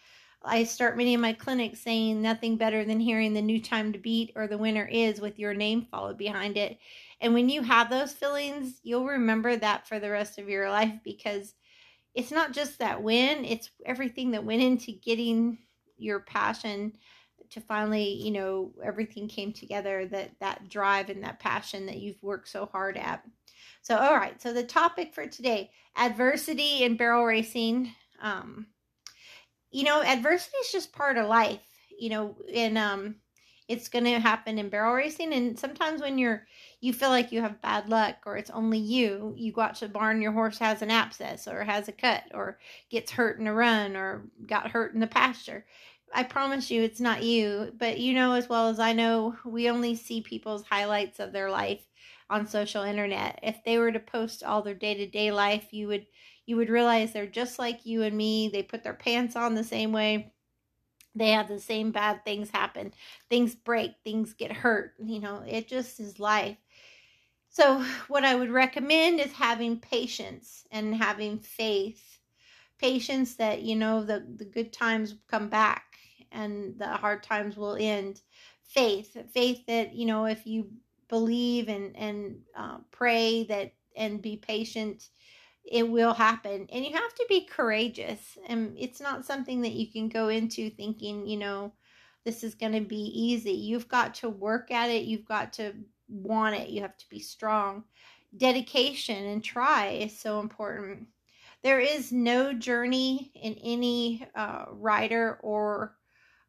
I 0.45 0.65
start 0.65 0.97
many 0.97 1.15
of 1.15 1.21
my 1.21 1.33
clinics 1.33 1.81
saying 1.81 2.21
nothing 2.21 2.57
better 2.57 2.85
than 2.85 2.99
hearing 3.01 3.33
the 3.33 3.40
new 3.43 3.61
time 3.61 3.93
to 3.93 3.99
beat 3.99 4.33
or 4.35 4.47
the 4.49 4.59
winner 4.59 4.85
is 4.85 5.21
with 5.21 5.38
your 5.38 5.55
name 5.55 5.87
followed 5.90 6.19
behind 6.19 6.57
it. 6.57 6.79
And 7.21 7.33
when 7.33 7.49
you 7.49 7.62
have 7.62 7.88
those 7.88 8.12
feelings, 8.12 8.81
you'll 8.83 9.07
remember 9.07 9.57
that 9.57 9.87
for 9.87 10.01
the 10.01 10.11
rest 10.11 10.38
of 10.38 10.49
your 10.49 10.69
life 10.69 10.95
because 11.05 11.55
it's 12.14 12.33
not 12.33 12.53
just 12.53 12.79
that 12.81 13.03
win, 13.03 13.45
it's 13.45 13.71
everything 13.87 14.33
that 14.33 14.45
went 14.45 14.62
into 14.62 14.93
getting 14.93 15.59
your 15.97 16.21
passion 16.21 16.93
to 17.53 17.61
finally, 17.61 18.15
you 18.23 18.31
know, 18.31 18.73
everything 18.83 19.29
came 19.29 19.53
together 19.53 20.07
that 20.07 20.31
that 20.41 20.69
drive 20.69 21.11
and 21.11 21.23
that 21.23 21.41
passion 21.41 21.87
that 21.87 21.99
you've 21.99 22.23
worked 22.23 22.49
so 22.49 22.67
hard 22.67 22.97
at. 22.97 23.25
So, 23.83 23.97
all 23.97 24.17
right. 24.17 24.41
So 24.41 24.53
the 24.53 24.62
topic 24.62 25.15
for 25.15 25.27
today, 25.27 25.71
adversity 25.97 26.83
in 26.83 26.97
barrel 26.97 27.25
racing. 27.25 27.93
Um, 28.21 28.67
you 29.71 29.85
know, 29.85 30.03
adversity 30.03 30.57
is 30.59 30.73
just 30.73 30.93
part 30.93 31.17
of 31.17 31.29
life. 31.29 31.61
You 31.99 32.11
know, 32.11 32.37
and 32.55 32.79
um, 32.79 33.17
it's 33.69 33.88
going 33.88 34.05
to 34.05 34.19
happen 34.19 34.59
in 34.59 34.69
barrel 34.69 34.95
racing. 34.95 35.33
And 35.33 35.59
sometimes 35.59 36.01
when 36.01 36.19
you're 36.19 36.47
you 36.83 36.93
feel 36.93 37.11
like 37.11 37.31
you 37.31 37.41
have 37.41 37.62
bad 37.62 37.88
luck 37.88 38.17
or 38.27 38.37
it's 38.37 38.51
only 38.51 38.79
you. 38.79 39.35
You 39.37 39.53
go 39.53 39.69
to 39.73 39.87
the 39.87 39.93
barn, 39.93 40.21
your 40.21 40.33
horse 40.33 40.59
has 40.59 40.83
an 40.83 40.91
abscess 40.91 41.47
or 41.47 41.62
has 41.62 41.87
a 41.87 41.93
cut 41.93 42.25
or 42.35 42.59
gets 42.91 43.12
hurt 43.12 43.38
in 43.38 43.47
a 43.47 43.55
run 43.55 43.97
or 43.97 44.25
got 44.49 44.73
hurt 44.73 44.93
in 44.93 44.99
the 44.99 45.07
pasture. 45.07 45.65
I 46.14 46.22
promise 46.25 46.70
you 46.70 46.83
it's 46.83 47.01
not 47.01 47.22
you, 47.22 47.72
but 47.79 47.98
you 47.98 48.14
know 48.14 48.35
as 48.35 48.48
well 48.48 48.68
as 48.68 48.79
I 48.79 48.92
know, 48.92 49.37
we 49.44 49.70
only 49.70 49.94
see 49.96 50.20
people's 50.20 50.64
highlights 50.64 51.20
of 51.20 51.33
their 51.33 51.51
life 51.51 51.81
on 52.31 52.46
social 52.46 52.83
internet. 52.83 53.38
If 53.42 53.64
they 53.64 53.79
were 53.79 53.92
to 53.92 54.01
post 54.01 54.42
all 54.42 54.62
their 54.62 54.75
day-to-day 54.75 55.33
life, 55.33 55.72
you 55.72 55.88
would 55.88 56.07
you 56.46 56.57
would 56.57 56.68
realize 56.70 57.12
they're 57.12 57.27
just 57.27 57.59
like 57.59 57.87
you 57.87 58.03
and 58.03 58.16
me. 58.16 58.48
They 58.48 58.62
put 58.62 58.83
their 58.83 58.94
pants 58.94 59.37
on 59.37 59.55
the 59.55 59.64
same 59.64 59.92
way. 59.92 60.33
They 61.14 61.31
have 61.31 61.48
the 61.48 61.61
same 61.61 61.92
bad 61.92 62.25
things 62.25 62.51
happen. 62.51 62.94
Things 63.31 63.55
break, 63.55 63.92
things 64.05 64.35
get 64.35 64.53
hurt. 64.53 64.94
You 65.03 65.20
know, 65.20 65.42
it 65.46 65.68
just 65.68 66.01
is 66.01 66.18
life. 66.20 66.57
So, 67.48 67.85
what 68.09 68.25
I 68.25 68.35
would 68.35 68.51
recommend 68.51 69.20
is 69.20 69.33
having 69.33 69.79
patience 69.81 70.66
and 70.70 70.94
having 70.94 71.38
faith. 71.38 72.18
Patience 72.79 73.37
that, 73.37 73.62
you 73.62 73.77
know, 73.77 74.05
the, 74.05 74.27
the 74.37 74.44
good 74.44 74.72
times 74.72 75.14
come 75.29 75.48
back 75.48 75.91
and 76.33 76.79
the 76.79 76.88
hard 76.88 77.23
times 77.23 77.57
will 77.57 77.77
end. 77.79 78.21
Faith, 78.64 79.16
faith 79.33 79.64
that, 79.66 79.95
you 79.95 80.07
know, 80.07 80.25
if 80.25 80.47
you 80.47 80.71
believe 81.09 81.68
and, 81.68 81.95
and 81.97 82.37
uh, 82.57 82.79
pray 82.90 83.45
that 83.45 83.73
and 83.97 84.23
be 84.23 84.37
patient, 84.37 85.09
it 85.64 85.88
will 85.88 86.14
happen. 86.14 86.66
And 86.73 86.85
you 86.85 86.92
have 86.92 87.14
to 87.14 87.27
be 87.29 87.45
courageous. 87.45 88.38
And 88.49 88.75
it's 88.79 89.01
not 89.01 89.27
something 89.27 89.61
that 89.62 89.73
you 89.73 89.90
can 89.90 90.09
go 90.09 90.29
into 90.29 90.71
thinking, 90.71 91.27
you 91.27 91.37
know, 91.37 91.73
this 92.25 92.42
is 92.42 92.55
going 92.55 92.73
to 92.73 92.81
be 92.81 93.11
easy. 93.14 93.53
You've 93.53 93.88
got 93.88 94.14
to 94.16 94.29
work 94.29 94.71
at 94.71 94.90
it. 94.90 95.05
You've 95.05 95.27
got 95.27 95.53
to 95.55 95.75
want 96.09 96.57
it. 96.57 96.68
You 96.68 96.83
have 96.83 96.97
to 96.97 97.09
be 97.09 97.18
strong. 97.18 97.85
Dedication 98.37 99.25
and 99.27 99.45
try 99.45 99.88
is 99.88 100.18
so 100.18 100.40
important. 100.40 101.07
There 101.62 101.81
is 101.81 102.11
no 102.11 102.53
journey 102.53 103.31
in 103.35 103.55
any 103.62 104.27
uh, 104.35 104.64
rider 104.71 105.38
or 105.42 105.97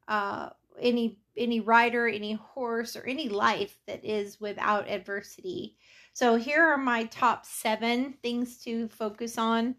uh, 0.08 0.50
any 0.80 1.20
any 1.36 1.60
rider, 1.60 2.08
any 2.08 2.34
horse, 2.34 2.96
or 2.96 3.04
any 3.06 3.28
life 3.28 3.78
that 3.88 4.06
is 4.06 4.40
without 4.40 4.88
adversity. 4.88 5.76
So 6.14 6.36
here 6.36 6.62
are 6.62 6.78
my 6.78 7.06
top 7.06 7.46
seven 7.46 8.14
things 8.22 8.60
to 8.60 8.88
focus 8.90 9.40
on 9.40 9.76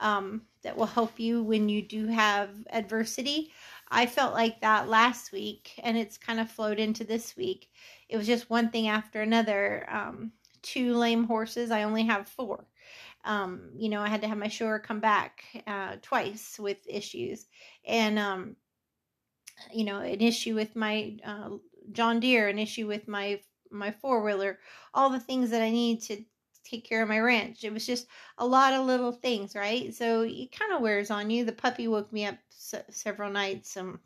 um, 0.00 0.42
that 0.62 0.74
will 0.74 0.86
help 0.86 1.20
you 1.20 1.42
when 1.42 1.68
you 1.68 1.82
do 1.82 2.06
have 2.06 2.50
adversity. 2.70 3.52
I 3.90 4.06
felt 4.06 4.32
like 4.32 4.60
that 4.62 4.88
last 4.88 5.30
week, 5.30 5.78
and 5.82 5.98
it's 5.98 6.16
kind 6.16 6.40
of 6.40 6.50
flowed 6.50 6.78
into 6.78 7.04
this 7.04 7.36
week 7.36 7.68
it 8.08 8.16
was 8.16 8.26
just 8.26 8.50
one 8.50 8.70
thing 8.70 8.88
after 8.88 9.22
another. 9.22 9.86
Um, 9.90 10.32
two 10.62 10.94
lame 10.94 11.24
horses. 11.24 11.70
I 11.70 11.82
only 11.82 12.04
have 12.04 12.28
four. 12.28 12.66
Um, 13.24 13.70
you 13.76 13.88
know, 13.88 14.00
I 14.00 14.08
had 14.08 14.20
to 14.22 14.28
have 14.28 14.38
my 14.38 14.48
shower 14.48 14.78
come 14.78 15.00
back 15.00 15.44
uh, 15.66 15.96
twice 16.02 16.58
with 16.58 16.78
issues, 16.86 17.46
and 17.86 18.18
um, 18.18 18.56
you 19.72 19.84
know, 19.84 20.00
an 20.00 20.20
issue 20.20 20.54
with 20.54 20.76
my 20.76 21.18
uh, 21.24 21.50
John 21.92 22.20
Deere, 22.20 22.48
an 22.48 22.58
issue 22.58 22.86
with 22.86 23.08
my 23.08 23.40
my 23.70 23.90
four 23.90 24.22
wheeler, 24.22 24.58
all 24.92 25.10
the 25.10 25.20
things 25.20 25.50
that 25.50 25.62
I 25.62 25.70
need 25.70 26.02
to 26.02 26.24
take 26.64 26.84
care 26.84 27.02
of 27.02 27.08
my 27.08 27.18
ranch. 27.18 27.64
It 27.64 27.72
was 27.72 27.86
just 27.86 28.06
a 28.38 28.46
lot 28.46 28.72
of 28.72 28.86
little 28.86 29.12
things, 29.12 29.54
right? 29.54 29.92
So 29.94 30.22
it 30.22 30.52
kind 30.52 30.72
of 30.72 30.80
wears 30.80 31.10
on 31.10 31.30
you. 31.30 31.44
The 31.44 31.52
puppy 31.52 31.88
woke 31.88 32.12
me 32.12 32.26
up 32.26 32.38
several 32.50 33.30
nights. 33.30 33.76
Um, 33.76 34.00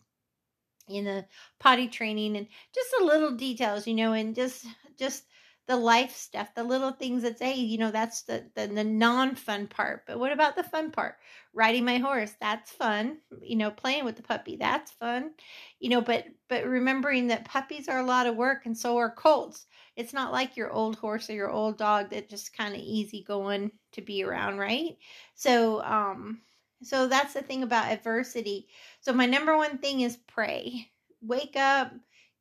in 0.88 1.04
the 1.04 1.26
potty 1.58 1.88
training 1.88 2.36
and 2.36 2.46
just 2.74 2.90
the 2.98 3.04
little 3.04 3.32
details, 3.32 3.86
you 3.86 3.94
know, 3.94 4.12
and 4.12 4.34
just 4.34 4.66
just 4.98 5.24
the 5.68 5.76
life 5.76 6.16
stuff, 6.16 6.54
the 6.54 6.64
little 6.64 6.92
things 6.92 7.22
that 7.22 7.38
say, 7.38 7.54
you 7.54 7.78
know, 7.78 7.90
that's 7.92 8.22
the, 8.22 8.50
the, 8.56 8.66
the 8.66 8.84
non 8.84 9.36
fun 9.36 9.68
part. 9.68 10.04
But 10.06 10.18
what 10.18 10.32
about 10.32 10.56
the 10.56 10.64
fun 10.64 10.90
part? 10.90 11.16
Riding 11.54 11.84
my 11.84 11.98
horse, 11.98 12.34
that's 12.40 12.72
fun. 12.72 13.18
You 13.42 13.56
know, 13.56 13.70
playing 13.70 14.04
with 14.04 14.16
the 14.16 14.22
puppy, 14.22 14.56
that's 14.56 14.90
fun. 14.92 15.32
You 15.80 15.90
know, 15.90 16.00
but 16.00 16.24
but 16.48 16.64
remembering 16.66 17.28
that 17.28 17.44
puppies 17.44 17.88
are 17.88 18.00
a 18.00 18.06
lot 18.06 18.26
of 18.26 18.36
work 18.36 18.66
and 18.66 18.76
so 18.76 18.96
are 18.96 19.14
colts. 19.14 19.66
It's 19.96 20.12
not 20.12 20.32
like 20.32 20.56
your 20.56 20.72
old 20.72 20.96
horse 20.96 21.30
or 21.30 21.34
your 21.34 21.50
old 21.50 21.78
dog 21.78 22.10
that 22.10 22.28
just 22.30 22.56
kind 22.56 22.74
of 22.74 22.80
easy 22.80 23.22
going 23.22 23.70
to 23.92 24.00
be 24.02 24.24
around, 24.24 24.58
right? 24.58 24.96
So 25.34 25.82
um 25.84 26.40
so 26.82 27.08
that's 27.08 27.34
the 27.34 27.42
thing 27.42 27.62
about 27.62 27.92
adversity. 27.92 28.68
So 29.00 29.12
my 29.12 29.26
number 29.26 29.56
one 29.56 29.78
thing 29.78 30.00
is 30.00 30.16
pray. 30.16 30.90
Wake 31.20 31.56
up, 31.56 31.92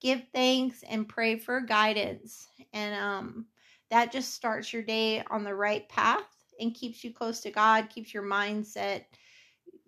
give 0.02 0.24
thanks 0.34 0.84
and 0.90 1.08
pray 1.08 1.38
for 1.38 1.62
guidance. 1.62 2.48
And 2.74 2.96
um 2.96 3.46
that 3.90 4.12
just 4.12 4.34
starts 4.34 4.74
your 4.74 4.84
day 4.84 5.24
on 5.30 5.44
the 5.44 5.56
right 5.56 5.88
path 5.90 6.26
and 6.60 6.74
keeps 6.74 7.04
you 7.04 7.14
close 7.14 7.40
to 7.40 7.52
god 7.52 7.90
keeps 7.90 8.14
your 8.14 8.24
mindset 8.24 9.04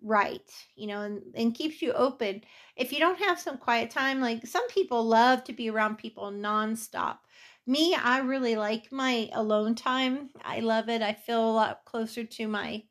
right 0.02 0.50
you 0.76 0.86
know 0.86 1.02
and, 1.02 1.22
and 1.34 1.54
keeps 1.54 1.82
you 1.82 1.92
open. 1.92 2.40
If 2.76 2.92
you 2.92 2.98
don't 2.98 3.18
have 3.20 3.38
some 3.38 3.58
quiet 3.58 3.90
time 3.90 4.20
like 4.20 4.46
some 4.46 4.66
people 4.68 5.04
love 5.04 5.44
to 5.44 5.52
be 5.52 5.70
around 5.70 5.98
people 5.98 6.30
nonstop. 6.30 7.18
Me 7.66 7.94
i 7.94 8.18
really 8.18 8.56
like 8.56 8.90
my 8.90 9.28
alone 9.32 9.74
time. 9.74 10.30
I 10.42 10.60
love 10.60 10.88
it. 10.88 11.02
I 11.02 11.12
feel 11.12 11.50
a 11.50 11.52
lot 11.52 11.84
closer 11.84 12.24
to 12.24 12.48
my 12.48 12.82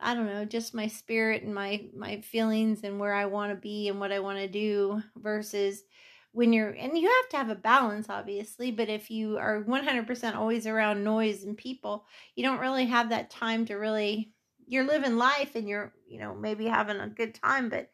i 0.00 0.14
don't 0.14 0.26
know 0.26 0.44
just 0.44 0.74
my 0.74 0.86
spirit 0.88 1.42
and 1.42 1.54
my 1.54 1.84
my 1.96 2.20
feelings 2.22 2.80
and 2.82 2.98
where 2.98 3.14
i 3.14 3.24
want 3.24 3.52
to 3.52 3.56
be 3.56 3.88
and 3.88 4.00
what 4.00 4.10
i 4.10 4.18
want 4.18 4.38
to 4.38 4.48
do 4.48 5.00
versus 5.16 5.84
when 6.32 6.52
you're 6.52 6.70
and 6.70 6.96
you 6.98 7.08
have 7.08 7.28
to 7.30 7.36
have 7.36 7.50
a 7.50 7.54
balance 7.60 8.08
obviously 8.08 8.70
but 8.70 8.88
if 8.88 9.10
you 9.10 9.36
are 9.38 9.60
100% 9.62 10.36
always 10.36 10.66
around 10.66 11.04
noise 11.04 11.44
and 11.44 11.56
people 11.56 12.06
you 12.36 12.42
don't 12.44 12.60
really 12.60 12.86
have 12.86 13.10
that 13.10 13.30
time 13.30 13.64
to 13.66 13.74
really 13.74 14.32
you're 14.66 14.84
living 14.86 15.16
life 15.16 15.54
and 15.54 15.68
you're 15.68 15.92
you 16.06 16.18
know 16.18 16.34
maybe 16.34 16.66
having 16.66 16.98
a 17.00 17.08
good 17.08 17.34
time 17.34 17.68
but 17.68 17.90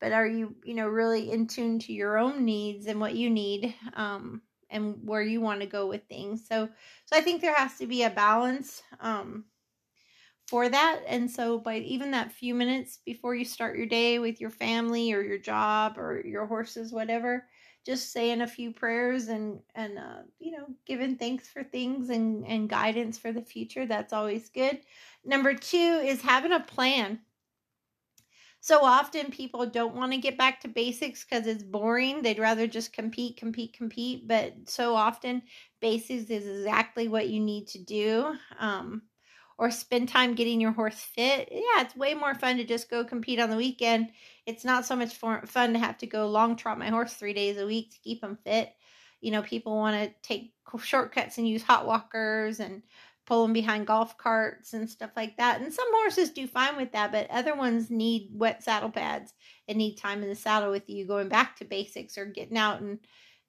but 0.00 0.12
are 0.12 0.26
you 0.26 0.56
you 0.64 0.74
know 0.74 0.86
really 0.88 1.30
in 1.30 1.46
tune 1.46 1.78
to 1.78 1.92
your 1.92 2.18
own 2.18 2.44
needs 2.44 2.86
and 2.86 3.00
what 3.00 3.14
you 3.14 3.30
need 3.30 3.74
um 3.94 4.42
and 4.70 4.96
where 5.08 5.22
you 5.22 5.40
want 5.40 5.60
to 5.62 5.66
go 5.66 5.86
with 5.86 6.06
things. 6.08 6.46
So 6.46 6.68
so 7.06 7.16
i 7.16 7.20
think 7.22 7.40
there 7.40 7.54
has 7.54 7.78
to 7.78 7.86
be 7.86 8.02
a 8.02 8.10
balance 8.10 8.82
um 9.00 9.46
for 10.46 10.68
that. 10.68 11.02
And 11.06 11.30
so 11.30 11.58
by 11.58 11.78
even 11.78 12.12
that 12.12 12.32
few 12.32 12.54
minutes 12.54 12.98
before 13.04 13.34
you 13.34 13.44
start 13.44 13.76
your 13.76 13.86
day 13.86 14.18
with 14.18 14.40
your 14.40 14.50
family 14.50 15.12
or 15.12 15.20
your 15.20 15.38
job 15.38 15.98
or 15.98 16.22
your 16.26 16.46
horses 16.46 16.92
whatever 16.92 17.46
just 17.88 18.12
saying 18.12 18.42
a 18.42 18.46
few 18.46 18.70
prayers 18.70 19.28
and 19.28 19.60
and 19.74 19.98
uh, 19.98 20.20
you 20.38 20.50
know 20.50 20.66
giving 20.84 21.16
thanks 21.16 21.48
for 21.48 21.64
things 21.64 22.10
and 22.10 22.46
and 22.46 22.68
guidance 22.68 23.16
for 23.16 23.32
the 23.32 23.40
future 23.40 23.86
that's 23.86 24.12
always 24.12 24.50
good. 24.50 24.80
Number 25.24 25.54
two 25.54 26.02
is 26.04 26.20
having 26.20 26.52
a 26.52 26.60
plan. 26.60 27.20
So 28.60 28.80
often 28.82 29.30
people 29.30 29.64
don't 29.64 29.94
want 29.94 30.12
to 30.12 30.18
get 30.18 30.36
back 30.36 30.60
to 30.60 30.68
basics 30.68 31.24
because 31.24 31.46
it's 31.46 31.62
boring 31.62 32.20
they'd 32.20 32.38
rather 32.38 32.66
just 32.66 32.92
compete 32.92 33.38
compete 33.38 33.72
compete 33.72 34.28
but 34.28 34.52
so 34.66 34.94
often 34.94 35.40
basics 35.80 36.28
is 36.28 36.46
exactly 36.46 37.08
what 37.08 37.30
you 37.30 37.40
need 37.40 37.68
to 37.68 37.78
do 37.78 38.34
um, 38.58 39.02
or 39.58 39.70
spend 39.72 40.08
time 40.08 40.34
getting 40.34 40.60
your 40.60 40.70
horse 40.70 41.00
fit. 41.00 41.48
Yeah, 41.50 41.82
it's 41.82 41.96
way 41.96 42.14
more 42.14 42.34
fun 42.34 42.56
to 42.58 42.64
just 42.64 42.88
go 42.88 43.04
compete 43.04 43.40
on 43.40 43.50
the 43.50 43.56
weekend. 43.56 44.10
It's 44.46 44.64
not 44.64 44.86
so 44.86 44.94
much 44.94 45.16
fun 45.16 45.72
to 45.72 45.78
have 45.78 45.98
to 45.98 46.06
go 46.06 46.28
long 46.28 46.54
trot 46.56 46.78
my 46.78 46.88
horse 46.88 47.14
three 47.14 47.34
days 47.34 47.58
a 47.58 47.66
week 47.66 47.90
to 47.90 47.98
keep 47.98 48.20
them 48.20 48.38
fit. 48.44 48.72
You 49.20 49.32
know, 49.32 49.42
people 49.42 49.76
want 49.76 50.00
to 50.00 50.14
take 50.22 50.54
shortcuts 50.80 51.38
and 51.38 51.48
use 51.48 51.62
hot 51.62 51.86
walkers 51.86 52.60
and 52.60 52.82
pull 53.26 53.42
them 53.42 53.52
behind 53.52 53.86
golf 53.86 54.16
carts 54.16 54.72
and 54.72 54.88
stuff 54.88 55.10
like 55.16 55.36
that. 55.36 55.60
And 55.60 55.72
some 55.72 55.88
horses 55.92 56.30
do 56.30 56.46
fine 56.46 56.76
with 56.76 56.92
that, 56.92 57.10
but 57.10 57.28
other 57.28 57.54
ones 57.54 57.90
need 57.90 58.30
wet 58.32 58.62
saddle 58.62 58.90
pads 58.90 59.34
and 59.66 59.76
need 59.76 59.96
time 59.96 60.22
in 60.22 60.28
the 60.28 60.36
saddle 60.36 60.70
with 60.70 60.88
you, 60.88 61.04
going 61.06 61.28
back 61.28 61.56
to 61.56 61.64
basics 61.64 62.16
or 62.16 62.24
getting 62.24 62.56
out 62.56 62.80
and 62.80 63.00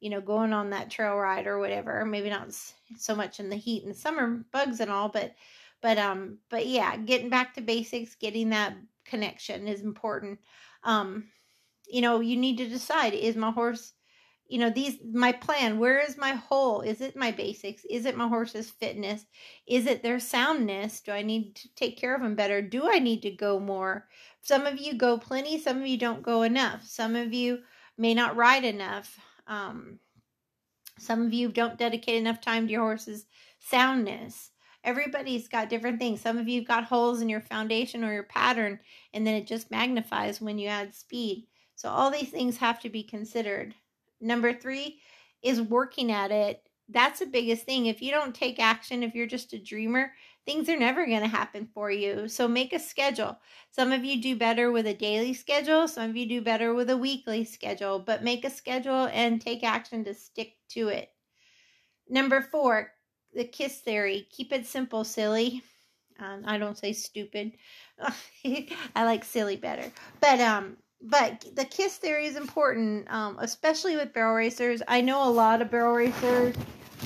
you 0.01 0.09
know 0.09 0.21
going 0.21 0.53
on 0.53 0.71
that 0.71 0.89
trail 0.89 1.15
ride 1.15 1.45
or 1.45 1.59
whatever. 1.59 2.03
Maybe 2.03 2.29
not 2.29 2.53
so 2.97 3.15
much 3.15 3.39
in 3.39 3.49
the 3.49 3.55
heat 3.55 3.85
and 3.85 3.95
summer 3.95 4.43
bugs 4.51 4.79
and 4.79 4.89
all, 4.89 5.07
but 5.07 5.35
but 5.81 5.97
um 5.97 6.37
but 6.49 6.67
yeah 6.67 6.97
getting 6.97 7.29
back 7.29 7.53
to 7.53 7.61
basics 7.61 8.15
getting 8.15 8.49
that 8.49 8.75
connection 9.05 9.67
is 9.67 9.81
important. 9.81 10.39
Um 10.83 11.25
you 11.87 12.01
know 12.01 12.19
you 12.19 12.37
need 12.37 12.57
to 12.57 12.69
decide 12.69 13.13
is 13.13 13.35
my 13.35 13.51
horse 13.51 13.93
you 14.47 14.57
know 14.59 14.69
these 14.69 14.97
my 15.13 15.31
plan 15.31 15.79
where 15.79 15.99
is 15.99 16.17
my 16.17 16.31
hole? 16.33 16.81
Is 16.81 17.01
it 17.01 17.15
my 17.15 17.31
basics? 17.31 17.83
Is 17.89 18.05
it 18.05 18.17
my 18.17 18.27
horse's 18.27 18.69
fitness? 18.69 19.25
Is 19.67 19.85
it 19.85 20.03
their 20.03 20.19
soundness? 20.19 21.01
Do 21.01 21.11
i 21.11 21.21
need 21.21 21.55
to 21.55 21.73
take 21.75 21.97
care 21.97 22.15
of 22.15 22.21
them 22.21 22.35
better? 22.35 22.61
Do 22.61 22.89
i 22.89 22.99
need 22.99 23.21
to 23.21 23.31
go 23.31 23.59
more? 23.59 24.07
Some 24.41 24.65
of 24.65 24.79
you 24.79 24.95
go 24.95 25.17
plenty 25.17 25.59
some 25.59 25.81
of 25.81 25.87
you 25.87 25.97
don't 25.97 26.23
go 26.23 26.41
enough. 26.43 26.85
Some 26.85 27.15
of 27.15 27.33
you 27.33 27.59
may 27.97 28.13
not 28.13 28.35
ride 28.35 28.63
enough 28.63 29.19
um 29.47 29.99
some 30.97 31.25
of 31.25 31.33
you 31.33 31.49
don't 31.49 31.77
dedicate 31.77 32.15
enough 32.15 32.41
time 32.41 32.67
to 32.67 32.73
your 32.73 32.81
horse's 32.81 33.25
soundness 33.59 34.51
everybody's 34.83 35.47
got 35.47 35.69
different 35.69 35.99
things. 35.99 36.21
Some 36.21 36.37
of 36.37 36.47
you've 36.47 36.67
got 36.67 36.85
holes 36.85 37.21
in 37.21 37.29
your 37.29 37.41
foundation 37.41 38.03
or 38.03 38.13
your 38.13 38.23
pattern, 38.23 38.79
and 39.13 39.25
then 39.25 39.35
it 39.35 39.47
just 39.47 39.71
magnifies 39.71 40.41
when 40.41 40.57
you 40.57 40.67
add 40.67 40.93
speed. 40.93 41.47
So, 41.75 41.89
all 41.89 42.11
these 42.11 42.29
things 42.29 42.57
have 42.57 42.79
to 42.81 42.89
be 42.89 43.03
considered. 43.03 43.73
Number 44.21 44.53
three 44.53 44.99
is 45.41 45.61
working 45.61 46.11
at 46.11 46.31
it. 46.31 46.67
That's 46.89 47.19
the 47.19 47.25
biggest 47.25 47.65
thing. 47.65 47.85
If 47.85 48.01
you 48.01 48.11
don't 48.11 48.35
take 48.35 48.59
action, 48.59 49.03
if 49.03 49.13
you're 49.13 49.27
just 49.27 49.53
a 49.53 49.59
dreamer, 49.59 50.11
things 50.45 50.67
are 50.67 50.77
never 50.77 51.05
going 51.05 51.21
to 51.21 51.27
happen 51.27 51.69
for 51.73 51.91
you. 51.91 52.27
So, 52.27 52.47
make 52.47 52.73
a 52.73 52.79
schedule. 52.79 53.37
Some 53.71 53.91
of 53.91 54.03
you 54.03 54.21
do 54.21 54.35
better 54.35 54.71
with 54.71 54.87
a 54.87 54.93
daily 54.93 55.33
schedule, 55.33 55.87
some 55.87 56.09
of 56.09 56.17
you 56.17 56.27
do 56.27 56.41
better 56.41 56.73
with 56.73 56.89
a 56.89 56.97
weekly 56.97 57.43
schedule, 57.43 57.99
but 57.99 58.23
make 58.23 58.43
a 58.43 58.49
schedule 58.49 59.07
and 59.13 59.39
take 59.39 59.63
action 59.63 60.03
to 60.05 60.13
stick 60.13 60.55
to 60.69 60.87
it. 60.89 61.09
Number 62.09 62.41
four, 62.41 62.91
the 63.33 63.45
kiss 63.45 63.79
theory. 63.79 64.27
Keep 64.31 64.53
it 64.53 64.65
simple, 64.65 65.03
silly. 65.03 65.63
Um, 66.19 66.43
I 66.45 66.57
don't 66.57 66.77
say 66.77 66.93
stupid. 66.93 67.53
I 68.45 68.67
like 68.95 69.23
silly 69.23 69.55
better. 69.55 69.91
But 70.19 70.39
um, 70.41 70.77
but 71.01 71.45
the 71.55 71.65
kiss 71.65 71.97
theory 71.97 72.25
is 72.27 72.35
important, 72.35 73.11
um, 73.11 73.37
especially 73.39 73.95
with 73.95 74.13
barrel 74.13 74.35
racers. 74.35 74.81
I 74.87 75.01
know 75.01 75.27
a 75.27 75.31
lot 75.31 75.61
of 75.61 75.71
barrel 75.71 75.95
racers. 75.95 76.55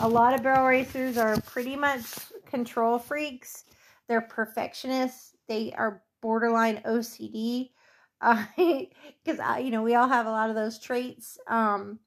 A 0.02 0.10
lot 0.10 0.34
of 0.34 0.42
barrel 0.42 0.66
racers 0.66 1.18
are 1.18 1.40
pretty 1.42 1.76
much 1.76 2.04
control 2.48 2.98
freaks. 2.98 3.66
They're 4.08 4.22
perfectionists. 4.22 5.36
They 5.48 5.74
are 5.78 6.02
borderline 6.22 6.82
OCD. 6.86 7.70
Because 8.20 9.40
uh, 9.40 9.58
you 9.62 9.70
know 9.70 9.84
we 9.84 9.96
all 9.96 10.08
have 10.08 10.26
a 10.26 10.32
lot 10.32 10.50
of 10.50 10.56
those 10.56 10.80
traits. 10.80 11.38
Um, 11.48 12.00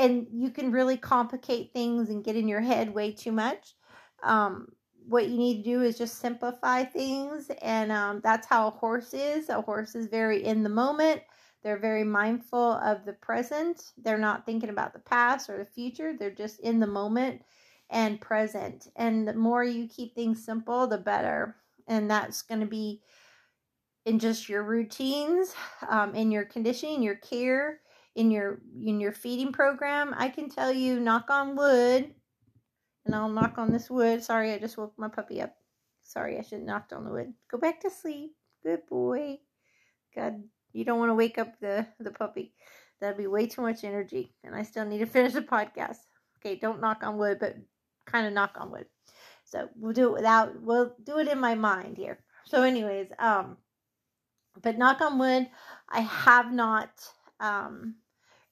and 0.00 0.26
you 0.32 0.50
can 0.50 0.72
really 0.72 0.96
complicate 0.96 1.72
things 1.74 2.08
and 2.08 2.24
get 2.24 2.34
in 2.34 2.48
your 2.48 2.62
head 2.62 2.94
way 2.94 3.12
too 3.12 3.32
much. 3.32 3.74
Um, 4.22 4.68
what 5.06 5.28
you 5.28 5.36
need 5.36 5.62
to 5.62 5.70
do 5.70 5.82
is 5.82 5.98
just 5.98 6.20
simplify 6.20 6.84
things, 6.84 7.50
and 7.60 7.92
um, 7.92 8.20
that's 8.24 8.46
how 8.46 8.68
a 8.68 8.70
horse 8.70 9.12
is. 9.12 9.50
A 9.50 9.60
horse 9.60 9.94
is 9.94 10.06
very 10.06 10.42
in 10.42 10.62
the 10.62 10.70
moment. 10.70 11.20
They're 11.62 11.78
very 11.78 12.04
mindful 12.04 12.72
of 12.72 13.04
the 13.04 13.12
present. 13.12 13.92
They're 13.98 14.16
not 14.16 14.46
thinking 14.46 14.70
about 14.70 14.94
the 14.94 15.00
past 15.00 15.50
or 15.50 15.58
the 15.58 15.66
future. 15.66 16.14
They're 16.18 16.30
just 16.30 16.60
in 16.60 16.80
the 16.80 16.86
moment 16.86 17.42
and 17.90 18.20
present. 18.20 18.88
And 18.96 19.28
the 19.28 19.34
more 19.34 19.62
you 19.62 19.86
keep 19.86 20.14
things 20.14 20.42
simple, 20.42 20.86
the 20.86 20.96
better. 20.96 21.56
And 21.86 22.10
that's 22.10 22.40
going 22.40 22.60
to 22.60 22.66
be 22.66 23.02
in 24.06 24.18
just 24.18 24.48
your 24.48 24.62
routines, 24.62 25.54
um, 25.86 26.14
in 26.14 26.30
your 26.30 26.44
conditioning, 26.44 27.02
your 27.02 27.16
care, 27.16 27.80
in 28.14 28.30
your 28.30 28.60
in 28.84 29.00
your 29.00 29.12
feeding 29.12 29.52
program, 29.52 30.14
I 30.16 30.28
can 30.28 30.48
tell 30.48 30.72
you, 30.72 31.00
knock 31.00 31.30
on 31.30 31.56
wood, 31.56 32.12
and 33.04 33.14
I'll 33.14 33.28
knock 33.28 33.58
on 33.58 33.72
this 33.72 33.88
wood. 33.88 34.22
Sorry, 34.22 34.52
I 34.52 34.58
just 34.58 34.76
woke 34.76 34.94
my 34.96 35.08
puppy 35.08 35.40
up. 35.40 35.54
Sorry, 36.02 36.38
I 36.38 36.42
should 36.42 36.58
have 36.58 36.66
knocked 36.66 36.92
on 36.92 37.04
the 37.04 37.10
wood. 37.10 37.32
Go 37.50 37.58
back 37.58 37.80
to 37.80 37.90
sleep. 37.90 38.34
Good 38.62 38.86
boy. 38.88 39.38
God, 40.14 40.42
you 40.72 40.84
don't 40.84 40.98
want 40.98 41.10
to 41.10 41.14
wake 41.14 41.38
up 41.38 41.58
the, 41.60 41.86
the 41.98 42.10
puppy. 42.10 42.52
That'd 43.00 43.16
be 43.16 43.26
way 43.26 43.46
too 43.46 43.62
much 43.62 43.84
energy. 43.84 44.34
And 44.44 44.54
I 44.54 44.62
still 44.62 44.84
need 44.84 44.98
to 44.98 45.06
finish 45.06 45.32
the 45.32 45.42
podcast. 45.42 45.98
Okay, 46.38 46.56
don't 46.56 46.80
knock 46.80 47.02
on 47.02 47.16
wood, 47.16 47.38
but 47.38 47.56
kind 48.06 48.26
of 48.26 48.32
knock 48.32 48.56
on 48.56 48.70
wood. 48.72 48.86
So 49.44 49.68
we'll 49.76 49.92
do 49.92 50.08
it 50.08 50.12
without, 50.12 50.60
we'll 50.60 50.94
do 51.04 51.18
it 51.18 51.28
in 51.28 51.38
my 51.38 51.54
mind 51.54 51.96
here. 51.96 52.18
So, 52.44 52.62
anyways, 52.62 53.08
um, 53.18 53.56
but 54.62 54.78
knock 54.78 55.00
on 55.00 55.18
wood, 55.18 55.48
I 55.88 56.00
have 56.00 56.52
not 56.52 56.90
um, 57.40 57.96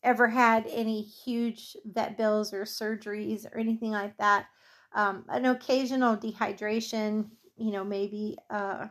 ever 0.02 0.28
had 0.28 0.66
any 0.68 1.02
huge 1.02 1.76
vet 1.84 2.16
bills 2.16 2.52
or 2.52 2.62
surgeries 2.64 3.46
or 3.52 3.58
anything 3.58 3.92
like 3.92 4.16
that. 4.18 4.46
Um, 4.92 5.24
an 5.28 5.44
occasional 5.44 6.16
dehydration, 6.16 7.30
you 7.56 7.72
know, 7.72 7.84
maybe 7.84 8.38
uh, 8.50 8.88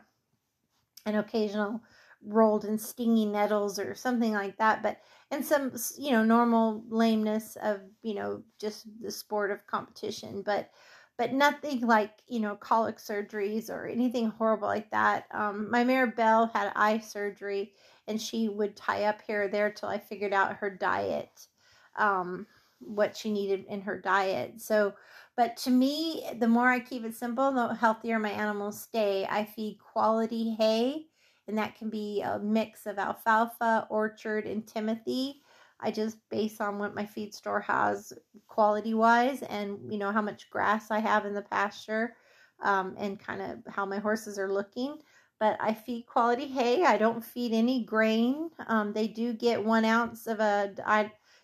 an 1.06 1.16
occasional 1.16 1.80
rolled 2.22 2.64
in 2.64 2.78
stingy 2.78 3.24
nettles 3.24 3.78
or 3.78 3.94
something 3.94 4.32
like 4.32 4.56
that. 4.58 4.82
But 4.82 4.98
and 5.30 5.44
some 5.44 5.72
you 5.96 6.10
know 6.12 6.24
normal 6.24 6.84
lameness 6.88 7.56
of 7.56 7.80
you 8.02 8.14
know 8.14 8.42
just 8.60 8.86
the 9.00 9.10
sport 9.10 9.50
of 9.50 9.66
competition, 9.66 10.42
but 10.42 10.70
but 11.18 11.32
nothing 11.32 11.80
like 11.82 12.12
you 12.28 12.40
know 12.40 12.56
colic 12.56 12.98
surgeries 12.98 13.70
or 13.70 13.86
anything 13.86 14.30
horrible 14.30 14.68
like 14.68 14.90
that. 14.92 15.26
Um, 15.32 15.70
my 15.70 15.84
mare 15.84 16.06
Belle 16.08 16.46
had 16.54 16.72
eye 16.76 16.98
surgery, 17.00 17.74
and 18.06 18.20
she 18.20 18.48
would 18.48 18.76
tie 18.76 19.04
up 19.04 19.22
here 19.26 19.44
or 19.44 19.48
there 19.48 19.70
till 19.72 19.90
I 19.90 19.98
figured 19.98 20.32
out 20.32 20.56
her 20.56 20.70
diet, 20.70 21.48
um, 21.96 22.46
what 22.80 23.16
she 23.16 23.32
needed 23.32 23.64
in 23.68 23.82
her 23.82 23.98
diet. 24.00 24.60
So, 24.60 24.94
but 25.36 25.56
to 25.58 25.70
me, 25.70 26.24
the 26.38 26.48
more 26.48 26.68
I 26.70 26.80
keep 26.80 27.04
it 27.04 27.14
simple, 27.16 27.52
the 27.52 27.74
healthier 27.74 28.18
my 28.18 28.30
animals 28.30 28.80
stay. 28.80 29.26
I 29.28 29.44
feed 29.44 29.78
quality 29.78 30.54
hay 30.58 31.06
and 31.46 31.56
that 31.58 31.76
can 31.76 31.88
be 31.88 32.20
a 32.20 32.38
mix 32.38 32.86
of 32.86 32.98
alfalfa, 32.98 33.86
orchard, 33.90 34.44
and 34.46 34.66
timothy. 34.66 35.40
I 35.80 35.90
just 35.90 36.18
base 36.30 36.60
on 36.60 36.78
what 36.78 36.94
my 36.94 37.06
feed 37.06 37.34
store 37.34 37.60
has 37.60 38.12
quality 38.46 38.94
wise 38.94 39.42
and 39.42 39.78
you 39.92 39.98
know 39.98 40.10
how 40.10 40.22
much 40.22 40.50
grass 40.50 40.90
I 40.90 40.98
have 40.98 41.24
in 41.24 41.34
the 41.34 41.42
pasture 41.42 42.14
um, 42.62 42.94
and 42.98 43.18
kind 43.18 43.40
of 43.40 43.72
how 43.72 43.86
my 43.86 43.98
horses 43.98 44.38
are 44.38 44.52
looking. 44.52 44.98
But 45.40 45.56
I 45.60 45.72
feed 45.72 46.06
quality 46.06 46.46
hay. 46.46 46.84
I 46.84 46.96
don't 46.96 47.24
feed 47.24 47.52
any 47.52 47.84
grain. 47.84 48.50
Um, 48.66 48.92
they 48.92 49.06
do 49.06 49.32
get 49.32 49.64
one 49.64 49.84
ounce 49.84 50.26
of 50.26 50.40
a 50.40 50.74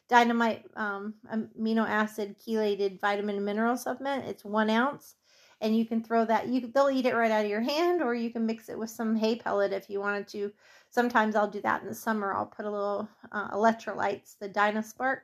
dynamite 0.09 0.65
um, 0.75 1.15
amino 1.33 1.89
acid 1.89 2.37
chelated 2.39 3.01
vitamin 3.01 3.37
and 3.37 3.45
mineral 3.45 3.77
supplement. 3.77 4.25
It's 4.25 4.45
one 4.45 4.69
ounce 4.69 5.15
and 5.61 5.77
you 5.77 5.87
can 5.87 6.03
throw 6.03 6.25
that 6.25 6.49
you 6.49 6.61
they'll 6.75 6.91
eat 6.91 7.07
it 7.07 7.15
right 7.15 7.31
out 7.31 7.45
of 7.45 7.51
your 7.51 7.61
hand 7.61 8.03
or 8.03 8.15
you 8.15 8.31
can 8.31 8.47
mix 8.47 8.69
it 8.69 8.79
with 8.79 8.91
some 8.91 9.17
hay 9.17 9.37
pellet 9.37 9.73
if 9.73 9.89
you 9.89 10.01
wanted 10.01 10.29
to 10.29 10.53
sometimes 10.95 11.35
i'll 11.35 11.51
do 11.51 11.61
that 11.61 11.83
in 11.83 11.89
the 11.89 11.95
summer. 11.95 12.33
I'll 12.33 12.47
put 12.47 12.67
a 12.67 12.71
little 12.71 13.09
uh, 13.33 13.51
electrolytes 13.51 14.39
the 14.39 14.49
dynaspark 14.49 15.23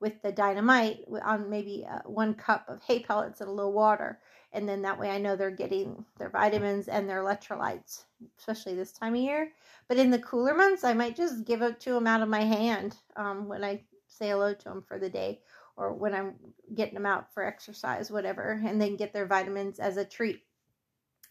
with 0.00 0.22
the 0.22 0.32
dynamite 0.32 1.00
on 1.22 1.50
maybe 1.50 1.86
uh, 1.88 1.98
one 2.06 2.32
cup 2.32 2.64
of 2.68 2.82
hay 2.82 3.00
pellets 3.00 3.42
and 3.42 3.50
a 3.50 3.52
little 3.52 3.74
water. 3.74 4.18
And 4.52 4.66
then 4.68 4.80
that 4.82 4.98
way 4.98 5.10
i 5.10 5.18
know 5.18 5.36
they're 5.36 5.50
getting 5.50 6.04
their 6.18 6.30
vitamins 6.30 6.88
and 6.88 7.08
their 7.08 7.22
electrolytes 7.22 8.04
especially 8.38 8.74
this 8.74 8.92
time 8.92 9.14
of 9.14 9.20
year. 9.20 9.52
But 9.88 9.98
in 9.98 10.10
the 10.10 10.18
cooler 10.20 10.54
months 10.54 10.84
i 10.84 10.94
might 10.94 11.16
just 11.16 11.44
give 11.44 11.60
it 11.62 11.80
to 11.80 11.92
them 11.92 12.06
out 12.06 12.22
of 12.22 12.28
my 12.28 12.42
hand 12.42 12.96
um, 13.16 13.46
when 13.46 13.62
i 13.62 13.82
say 14.08 14.30
hello 14.30 14.54
to 14.54 14.64
them 14.64 14.82
for 14.82 14.98
the 14.98 15.10
day 15.10 15.40
or 15.76 15.94
when 15.94 16.14
I'm 16.14 16.34
getting 16.74 16.94
them 16.94 17.06
out 17.06 17.32
for 17.32 17.42
exercise, 17.42 18.10
whatever, 18.10 18.60
and 18.66 18.78
then 18.78 18.96
get 18.96 19.14
their 19.14 19.26
vitamins 19.26 19.78
as 19.78 19.96
a 19.96 20.04
treat. 20.04 20.42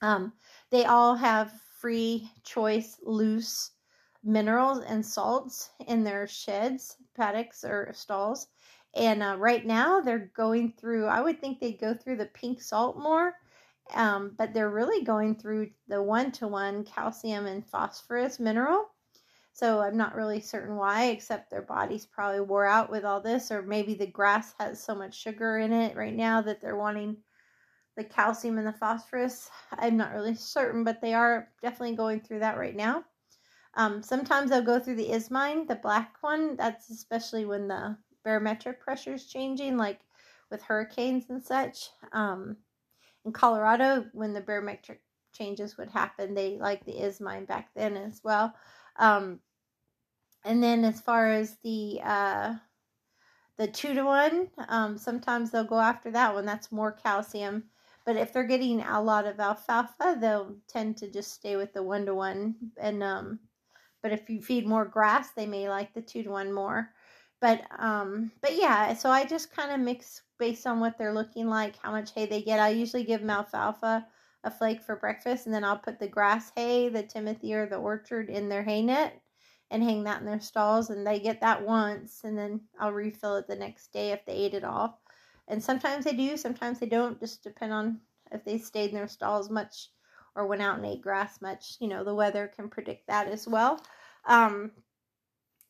Um, 0.02 0.34
they 0.72 0.86
all 0.86 1.16
have 1.16 1.52
free 1.80 2.30
choice 2.44 2.98
loose 3.04 3.72
minerals 4.24 4.80
and 4.80 5.06
salts 5.06 5.70
in 5.88 6.04
their 6.04 6.28
sheds, 6.28 6.98
paddocks, 7.16 7.64
or 7.64 7.92
stalls. 7.94 8.48
And 8.96 9.22
uh, 9.22 9.36
right 9.38 9.66
now 9.66 10.02
they're 10.02 10.32
going 10.36 10.74
through, 10.80 11.06
I 11.06 11.22
would 11.22 11.40
think 11.40 11.60
they'd 11.60 11.80
go 11.80 11.94
through 11.94 12.18
the 12.18 12.26
pink 12.26 12.62
salt 12.62 12.98
more, 12.98 13.34
um, 13.94 14.34
but 14.38 14.54
they're 14.54 14.70
really 14.70 15.04
going 15.04 15.36
through 15.36 15.70
the 15.88 16.02
one 16.02 16.32
to 16.34 16.48
one 16.48 16.84
calcium 16.84 17.46
and 17.46 17.66
phosphorus 17.66 18.40
mineral. 18.40 18.86
So 19.54 19.82
I'm 19.82 19.98
not 19.98 20.16
really 20.16 20.40
certain 20.40 20.76
why, 20.76 21.08
except 21.08 21.50
their 21.50 21.62
bodies 21.62 22.06
probably 22.06 22.40
wore 22.40 22.66
out 22.66 22.90
with 22.90 23.04
all 23.04 23.22
this, 23.22 23.52
or 23.52 23.62
maybe 23.62 23.94
the 23.94 24.08
grass 24.08 24.54
has 24.60 24.82
so 24.82 24.96
much 24.96 25.20
sugar 25.20 25.60
in 25.60 25.74
it 25.74 25.96
right 25.98 26.16
now 26.16 26.42
that 26.42 26.62
they're 26.62 26.78
wanting 26.78 27.18
the 27.98 28.04
calcium 28.06 28.58
and 28.58 28.66
the 28.66 28.74
phosphorus. 28.74 29.50
I'm 29.72 29.98
not 29.98 30.14
really 30.14 30.36
certain, 30.36 30.84
but 30.84 31.02
they 31.02 31.14
are 31.14 31.50
definitely 31.62 31.98
going 31.98 32.22
through 32.22 32.40
that 32.40 32.58
right 32.58 32.76
now. 32.76 33.04
Um, 33.80 34.04
sometimes 34.04 34.50
they'll 34.50 34.62
go 34.62 34.78
through 34.78 34.98
the 34.98 35.10
ismine, 35.14 35.66
the 35.66 35.76
black 35.76 36.18
one. 36.20 36.58
That's 36.58 36.90
especially 36.90 37.46
when 37.46 37.70
the 37.70 37.96
barometric 38.26 38.82
pressure 38.82 39.14
is 39.14 39.26
changing, 39.26 39.78
like 39.78 40.02
with 40.52 40.62
hurricanes 40.62 41.30
and 41.30 41.42
such. 41.42 41.90
Um, 42.12 42.58
in 43.24 43.32
Colorado, 43.32 44.06
when 44.12 44.34
the 44.34 44.42
barometric 44.42 45.00
changes 45.32 45.78
would 45.78 45.90
happen, 45.90 46.34
they 46.34 46.58
like 46.58 46.84
the 46.84 47.02
ismine 47.02 47.46
back 47.46 47.70
then 47.74 47.96
as 47.96 48.20
well. 48.22 48.54
Um, 48.98 49.40
and 50.44 50.62
then 50.62 50.84
as 50.84 51.00
far 51.00 51.32
as 51.32 51.56
the 51.64 52.02
uh, 52.04 52.56
the 53.56 53.68
two 53.68 53.94
to 53.94 54.04
one, 54.04 54.50
um, 54.68 54.98
sometimes 54.98 55.52
they'll 55.52 55.64
go 55.64 55.80
after 55.80 56.12
that 56.12 56.34
one. 56.34 56.46
That's 56.46 56.70
more 56.70 56.92
calcium. 56.92 57.64
But 58.06 58.18
if 58.18 58.34
they're 58.34 58.44
getting 58.44 58.82
a 58.82 59.02
lot 59.02 59.26
of 59.26 59.40
alfalfa, 59.40 60.18
they'll 60.20 60.58
tend 60.68 60.98
to 60.98 61.10
just 61.10 61.32
stay 61.34 61.56
with 61.56 61.72
the 61.72 61.84
one 61.84 62.06
to 62.08 62.14
one. 62.14 62.56
And 62.78 63.02
um, 63.02 63.40
but 64.02 64.12
if 64.12 64.30
you 64.30 64.42
feed 64.42 64.68
more 64.68 64.86
grass, 64.86 65.32
they 65.32 65.46
may 65.46 65.70
like 65.70 65.94
the 65.94 66.02
two 66.02 66.24
to 66.24 66.30
one 66.30 66.52
more. 66.52 66.90
But 67.42 67.62
um, 67.78 68.32
but 68.42 68.56
yeah, 68.56 68.94
so 68.94 69.10
I 69.10 69.26
just 69.26 69.52
kind 69.52 69.72
of 69.72 69.80
mix 69.80 70.22
based 70.38 70.68
on 70.68 70.80
what 70.80 70.98
they're 70.98 71.14
looking 71.14 71.48
like, 71.48 71.78
how 71.78 71.92
much 71.92 72.14
hay 72.14 72.26
they 72.26 72.42
get. 72.42 72.60
I 72.60 72.70
usually 72.70 73.04
give 73.04 73.22
them 73.22 73.30
alfalfa, 73.30 74.06
a 74.44 74.52
flake 74.52 74.82
for 74.82 74.96
breakfast, 74.96 75.46
and 75.46 75.56
then 75.56 75.64
I'll 75.64 75.78
put 75.78 76.00
the 76.00 76.08
grass 76.08 76.52
hay, 76.56 76.90
the 76.90 77.04
Timothy 77.04 77.54
or 77.54 77.66
the 77.66 77.78
orchard 77.78 78.30
in 78.30 78.50
their 78.50 78.64
hay 78.64 78.82
net 78.82 79.22
and 79.72 79.84
hang 79.84 80.04
that 80.04 80.20
in 80.20 80.26
their 80.26 80.40
stalls 80.40 80.90
and 80.90 81.06
they 81.06 81.20
get 81.20 81.42
that 81.42 81.64
once 81.64 82.22
and 82.24 82.38
then 82.38 82.62
I'll 82.80 82.92
refill 82.92 83.36
it 83.36 83.48
the 83.48 83.56
next 83.56 83.94
day 83.94 84.12
if 84.12 84.26
they 84.26 84.34
ate 84.34 84.54
it 84.54 84.64
off. 84.64 84.96
And 85.48 85.64
sometimes 85.64 86.06
they 86.06 86.14
do, 86.14 86.38
sometimes 86.38 86.80
they 86.80 86.88
don't, 86.88 87.20
just 87.20 87.44
depend 87.44 87.74
on 87.74 88.00
if 88.32 88.44
they 88.44 88.58
stayed 88.58 88.90
in 88.90 88.96
their 88.96 89.08
stalls 89.08 89.50
much 89.50 89.90
or 90.40 90.48
went 90.48 90.62
out 90.62 90.78
and 90.78 90.86
ate 90.86 91.02
grass 91.02 91.42
much. 91.42 91.76
You 91.82 91.90
know, 91.90 92.06
the 92.06 92.16
weather 92.16 92.50
can 92.56 92.70
predict 92.70 93.08
that 93.08 93.28
as 93.28 93.46
well. 93.46 93.84
Um, 94.26 94.72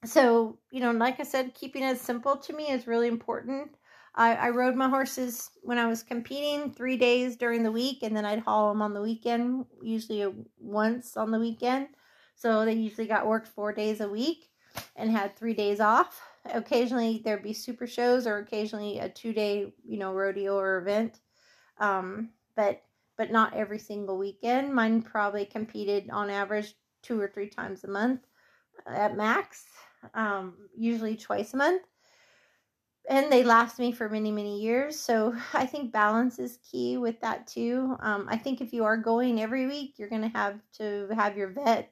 so, 0.06 0.60
you 0.72 0.80
know, 0.80 0.92
like 0.92 1.20
I 1.20 1.24
said, 1.24 1.56
keeping 1.56 1.84
it 1.84 2.00
simple 2.00 2.38
to 2.38 2.54
me 2.54 2.70
is 2.70 2.86
really 2.86 3.08
important. 3.08 3.72
I, 4.14 4.36
I 4.36 4.50
rode 4.50 4.76
my 4.76 4.88
horses 4.88 5.50
when 5.64 5.80
I 5.80 5.88
was 5.88 6.04
competing 6.04 6.72
three 6.72 6.98
days 6.98 7.36
during 7.36 7.64
the 7.64 7.72
week, 7.72 8.04
and 8.04 8.16
then 8.16 8.26
I'd 8.26 8.40
haul 8.40 8.70
them 8.70 8.82
on 8.82 8.94
the 8.94 9.02
weekend, 9.02 9.66
usually 9.82 10.32
once 10.60 11.18
on 11.18 11.32
the 11.32 11.40
weekend. 11.40 11.88
So 12.36 12.64
they 12.64 12.74
usually 12.74 13.08
got 13.08 13.28
worked 13.28 13.48
four 13.48 13.74
days 13.74 14.02
a 14.02 14.08
week 14.08 14.50
and 14.96 15.10
had 15.10 15.36
three 15.36 15.56
days 15.56 15.80
off. 15.80 16.22
Occasionally 16.46 17.22
there'd 17.26 17.44
be 17.44 17.54
super 17.54 17.88
shows 17.88 18.28
or 18.28 18.38
occasionally 18.38 19.00
a 19.00 19.10
two 19.10 19.34
day, 19.34 19.74
you 19.84 19.98
know, 19.98 20.14
rodeo 20.14 20.58
or 20.58 20.78
event. 20.78 21.20
Um, 21.80 22.30
but 22.56 22.82
but 23.20 23.32
not 23.32 23.54
every 23.54 23.78
single 23.78 24.18
weekend. 24.18 24.74
Mine 24.74 25.02
probably 25.02 25.44
competed 25.44 26.10
on 26.10 26.30
average 26.30 26.74
two 27.04 27.20
or 27.20 27.28
three 27.28 27.50
times 27.50 27.84
a 27.84 27.88
month 27.90 28.22
at 28.88 29.18
max, 29.18 29.66
um, 30.14 30.56
usually 30.74 31.18
twice 31.18 31.54
a 31.54 31.58
month. 31.58 31.82
And 33.10 33.30
they 33.30 33.44
last 33.44 33.78
me 33.78 33.92
for 33.92 34.08
many, 34.08 34.32
many 34.32 34.62
years. 34.62 34.98
So 34.98 35.36
I 35.54 35.66
think 35.66 35.92
balance 35.92 36.40
is 36.40 36.60
key 36.72 36.96
with 36.96 37.20
that 37.20 37.46
too. 37.46 37.98
Um, 38.00 38.26
I 38.30 38.38
think 38.38 38.62
if 38.62 38.72
you 38.72 38.86
are 38.86 38.96
going 38.96 39.42
every 39.42 39.68
week, 39.68 39.96
you're 39.98 40.10
going 40.10 40.22
to 40.22 40.30
have 40.30 40.58
to 40.78 41.10
have 41.14 41.36
your 41.36 41.50
vet 41.50 41.92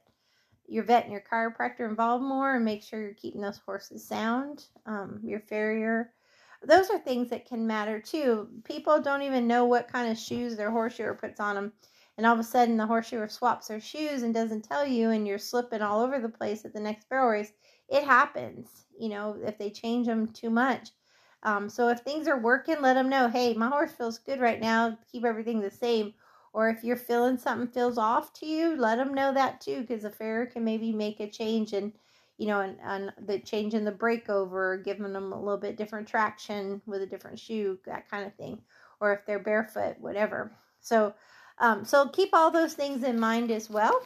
your 0.69 0.83
vet 0.83 1.03
and 1.03 1.13
your 1.13 1.23
chiropractor 1.31 1.87
involved 1.87 2.23
more 2.25 2.55
and 2.55 2.65
make 2.65 2.83
sure 2.83 2.99
you're 3.01 3.13
keeping 3.13 3.39
those 3.39 3.57
horses 3.57 4.05
sound, 4.05 4.65
um, 4.85 5.21
your 5.23 5.39
farrier. 5.39 6.11
Those 6.63 6.89
are 6.89 6.99
things 6.99 7.29
that 7.29 7.45
can 7.45 7.67
matter 7.67 7.99
too. 7.99 8.49
People 8.63 9.01
don't 9.01 9.21
even 9.21 9.47
know 9.47 9.65
what 9.65 9.87
kind 9.91 10.11
of 10.11 10.17
shoes 10.17 10.55
their 10.55 10.71
horseshoer 10.71 11.15
puts 11.15 11.39
on 11.39 11.55
them. 11.55 11.73
And 12.17 12.25
all 12.25 12.33
of 12.33 12.39
a 12.39 12.43
sudden, 12.43 12.77
the 12.77 12.87
horseshoer 12.87 13.27
swaps 13.29 13.67
their 13.67 13.79
shoes 13.79 14.23
and 14.23 14.33
doesn't 14.33 14.63
tell 14.63 14.85
you, 14.85 15.11
and 15.11 15.27
you're 15.27 15.37
slipping 15.37 15.81
all 15.81 16.01
over 16.01 16.19
the 16.19 16.29
place 16.29 16.65
at 16.65 16.73
the 16.73 16.79
next 16.79 17.07
barrel 17.09 17.29
race. 17.29 17.53
It 17.89 18.03
happens, 18.03 18.85
you 18.99 19.09
know, 19.09 19.37
if 19.43 19.57
they 19.57 19.69
change 19.69 20.07
them 20.07 20.27
too 20.27 20.49
much. 20.49 20.89
Um, 21.43 21.69
so 21.69 21.89
if 21.89 21.99
things 21.99 22.27
are 22.27 22.39
working, 22.39 22.81
let 22.81 22.95
them 22.95 23.09
know, 23.09 23.27
hey, 23.27 23.53
my 23.53 23.67
horse 23.67 23.91
feels 23.91 24.17
good 24.17 24.39
right 24.39 24.59
now. 24.59 24.97
Keep 25.11 25.25
everything 25.25 25.61
the 25.61 25.69
same 25.71 26.13
or 26.57 26.69
if 26.69 26.83
you're 26.83 26.97
feeling 26.97 27.37
something 27.37 27.67
feels 27.67 27.99
off 27.99 28.33
to 28.33 28.47
you, 28.47 28.75
let 28.75 28.95
them 28.95 29.13
know 29.13 29.31
that 29.31 29.61
too, 29.61 29.81
because 29.81 30.01
the 30.01 30.09
farrier 30.09 30.47
can 30.47 30.63
maybe 30.63 30.91
make 30.91 31.19
a 31.19 31.29
change 31.29 31.71
and 31.71 31.93
you 32.37 32.47
know, 32.47 32.61
and, 32.61 32.77
and 32.83 33.11
the 33.25 33.39
change 33.39 33.73
in 33.73 33.85
the 33.85 33.91
breakover, 33.91 34.83
giving 34.83 35.11
them 35.11 35.33
a 35.33 35.39
little 35.39 35.59
bit 35.59 35.77
different 35.77 36.07
traction 36.07 36.81
with 36.85 37.01
a 37.01 37.07
different 37.07 37.39
shoe, 37.39 37.79
that 37.85 38.09
kind 38.09 38.25
of 38.25 38.33
thing, 38.35 38.61
or 38.99 39.13
if 39.13 39.25
they're 39.25 39.39
barefoot, 39.39 39.95
whatever. 39.99 40.51
So, 40.79 41.13
um, 41.59 41.83
so 41.83 42.07
keep 42.09 42.29
all 42.33 42.51
those 42.51 42.73
things 42.73 43.03
in 43.03 43.19
mind 43.19 43.51
as 43.51 43.69
well. 43.69 43.99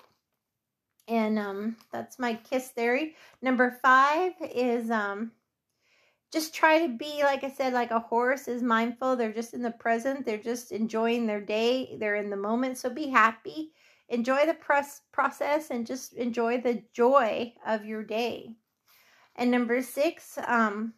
And 1.07 1.37
um, 1.37 1.75
that's 1.91 2.19
my 2.19 2.35
kiss 2.35 2.69
theory. 2.69 3.15
Number 3.41 3.77
five 3.81 4.33
is 4.41 4.89
um, 4.89 5.31
just 6.31 6.53
try 6.53 6.85
to 6.85 6.97
be 6.97 7.23
like 7.23 7.43
i 7.43 7.49
said 7.49 7.73
like 7.73 7.91
a 7.91 7.99
horse 7.99 8.47
is 8.47 8.63
mindful 8.63 9.15
they're 9.15 9.33
just 9.33 9.53
in 9.53 9.61
the 9.61 9.71
present 9.71 10.25
they're 10.25 10.37
just 10.37 10.71
enjoying 10.71 11.25
their 11.25 11.41
day 11.41 11.95
they're 11.99 12.15
in 12.15 12.29
the 12.29 12.37
moment 12.37 12.77
so 12.77 12.89
be 12.89 13.07
happy 13.07 13.71
enjoy 14.11 14.45
the 14.45 14.53
press 14.53 15.01
process 15.11 15.71
and 15.71 15.87
just 15.87 16.13
enjoy 16.13 16.59
the 16.59 16.83
joy 16.93 17.53
of 17.65 17.85
your 17.85 18.03
day 18.03 18.55
and 19.35 19.49
number 19.49 19.81
six 19.81 20.37
um 20.47 20.93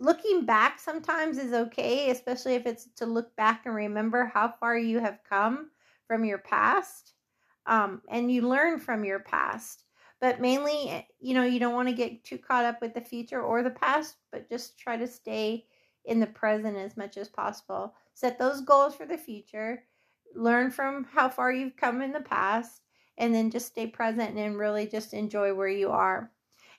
looking 0.00 0.44
back 0.44 0.78
sometimes 0.78 1.38
is 1.38 1.52
okay 1.52 2.10
especially 2.10 2.54
if 2.54 2.66
it's 2.66 2.88
to 2.94 3.06
look 3.06 3.34
back 3.36 3.62
and 3.66 3.74
remember 3.74 4.30
how 4.32 4.52
far 4.60 4.76
you 4.76 5.00
have 5.00 5.18
come 5.28 5.70
from 6.06 6.24
your 6.24 6.38
past 6.38 7.14
um, 7.66 8.02
and 8.08 8.30
you 8.30 8.48
learn 8.48 8.78
from 8.78 9.04
your 9.04 9.20
past. 9.20 9.84
But 10.20 10.40
mainly, 10.40 11.06
you 11.20 11.34
know, 11.34 11.42
you 11.42 11.58
don't 11.58 11.74
want 11.74 11.88
to 11.88 11.94
get 11.94 12.24
too 12.24 12.38
caught 12.38 12.64
up 12.64 12.80
with 12.80 12.94
the 12.94 13.00
future 13.00 13.42
or 13.42 13.62
the 13.62 13.70
past, 13.70 14.16
but 14.30 14.48
just 14.48 14.78
try 14.78 14.96
to 14.96 15.06
stay 15.06 15.66
in 16.04 16.20
the 16.20 16.26
present 16.26 16.76
as 16.76 16.96
much 16.96 17.16
as 17.16 17.28
possible. 17.28 17.94
Set 18.14 18.38
those 18.38 18.60
goals 18.60 18.94
for 18.94 19.06
the 19.06 19.18
future, 19.18 19.82
learn 20.34 20.70
from 20.70 21.04
how 21.04 21.28
far 21.28 21.52
you've 21.52 21.76
come 21.76 22.02
in 22.02 22.12
the 22.12 22.20
past, 22.20 22.82
and 23.18 23.34
then 23.34 23.50
just 23.50 23.66
stay 23.66 23.86
present 23.86 24.36
and 24.36 24.58
really 24.58 24.86
just 24.86 25.14
enjoy 25.14 25.54
where 25.54 25.68
you 25.68 25.90
are. 25.90 26.30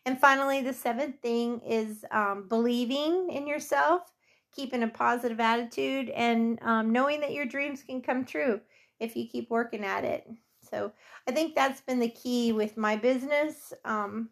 And 0.05 0.19
finally, 0.19 0.61
the 0.61 0.73
seventh 0.73 1.21
thing 1.21 1.61
is 1.61 2.03
um, 2.11 2.47
believing 2.49 3.29
in 3.29 3.47
yourself, 3.47 4.11
keeping 4.53 4.83
a 4.83 4.87
positive 4.87 5.39
attitude, 5.39 6.09
and 6.09 6.59
um, 6.61 6.91
knowing 6.91 7.21
that 7.21 7.33
your 7.33 7.45
dreams 7.45 7.83
can 7.83 8.01
come 8.01 8.25
true 8.25 8.59
if 8.99 9.15
you 9.15 9.27
keep 9.27 9.49
working 9.49 9.83
at 9.83 10.03
it. 10.03 10.27
So 10.69 10.91
I 11.27 11.31
think 11.31 11.55
that's 11.55 11.81
been 11.81 11.99
the 11.99 12.09
key 12.09 12.51
with 12.51 12.77
my 12.77 12.95
business. 12.95 13.73
Um, 13.85 14.29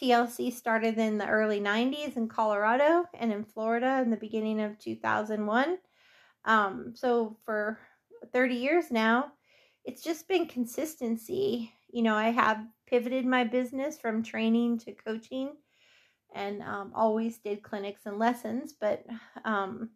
TLC 0.00 0.52
started 0.52 0.98
in 0.98 1.18
the 1.18 1.28
early 1.28 1.60
90s 1.60 2.16
in 2.16 2.28
Colorado 2.28 3.04
and 3.14 3.32
in 3.32 3.44
Florida 3.44 4.00
in 4.02 4.10
the 4.10 4.16
beginning 4.16 4.60
of 4.60 4.78
2001. 4.78 5.78
Um, 6.44 6.92
so 6.94 7.36
for 7.44 7.78
30 8.32 8.54
years 8.54 8.90
now, 8.90 9.32
it's 9.84 10.02
just 10.02 10.28
been 10.28 10.46
consistency. 10.46 11.72
You 11.90 12.02
know, 12.02 12.14
I 12.14 12.30
have 12.30 12.64
pivoted 12.86 13.26
my 13.26 13.44
business 13.44 13.98
from 13.98 14.22
training 14.22 14.78
to 14.80 14.92
coaching 14.92 15.52
and 16.34 16.62
um, 16.62 16.92
always 16.94 17.38
did 17.38 17.62
clinics 17.62 18.06
and 18.06 18.18
lessons, 18.18 18.74
but, 18.80 19.04
um, 19.44 19.90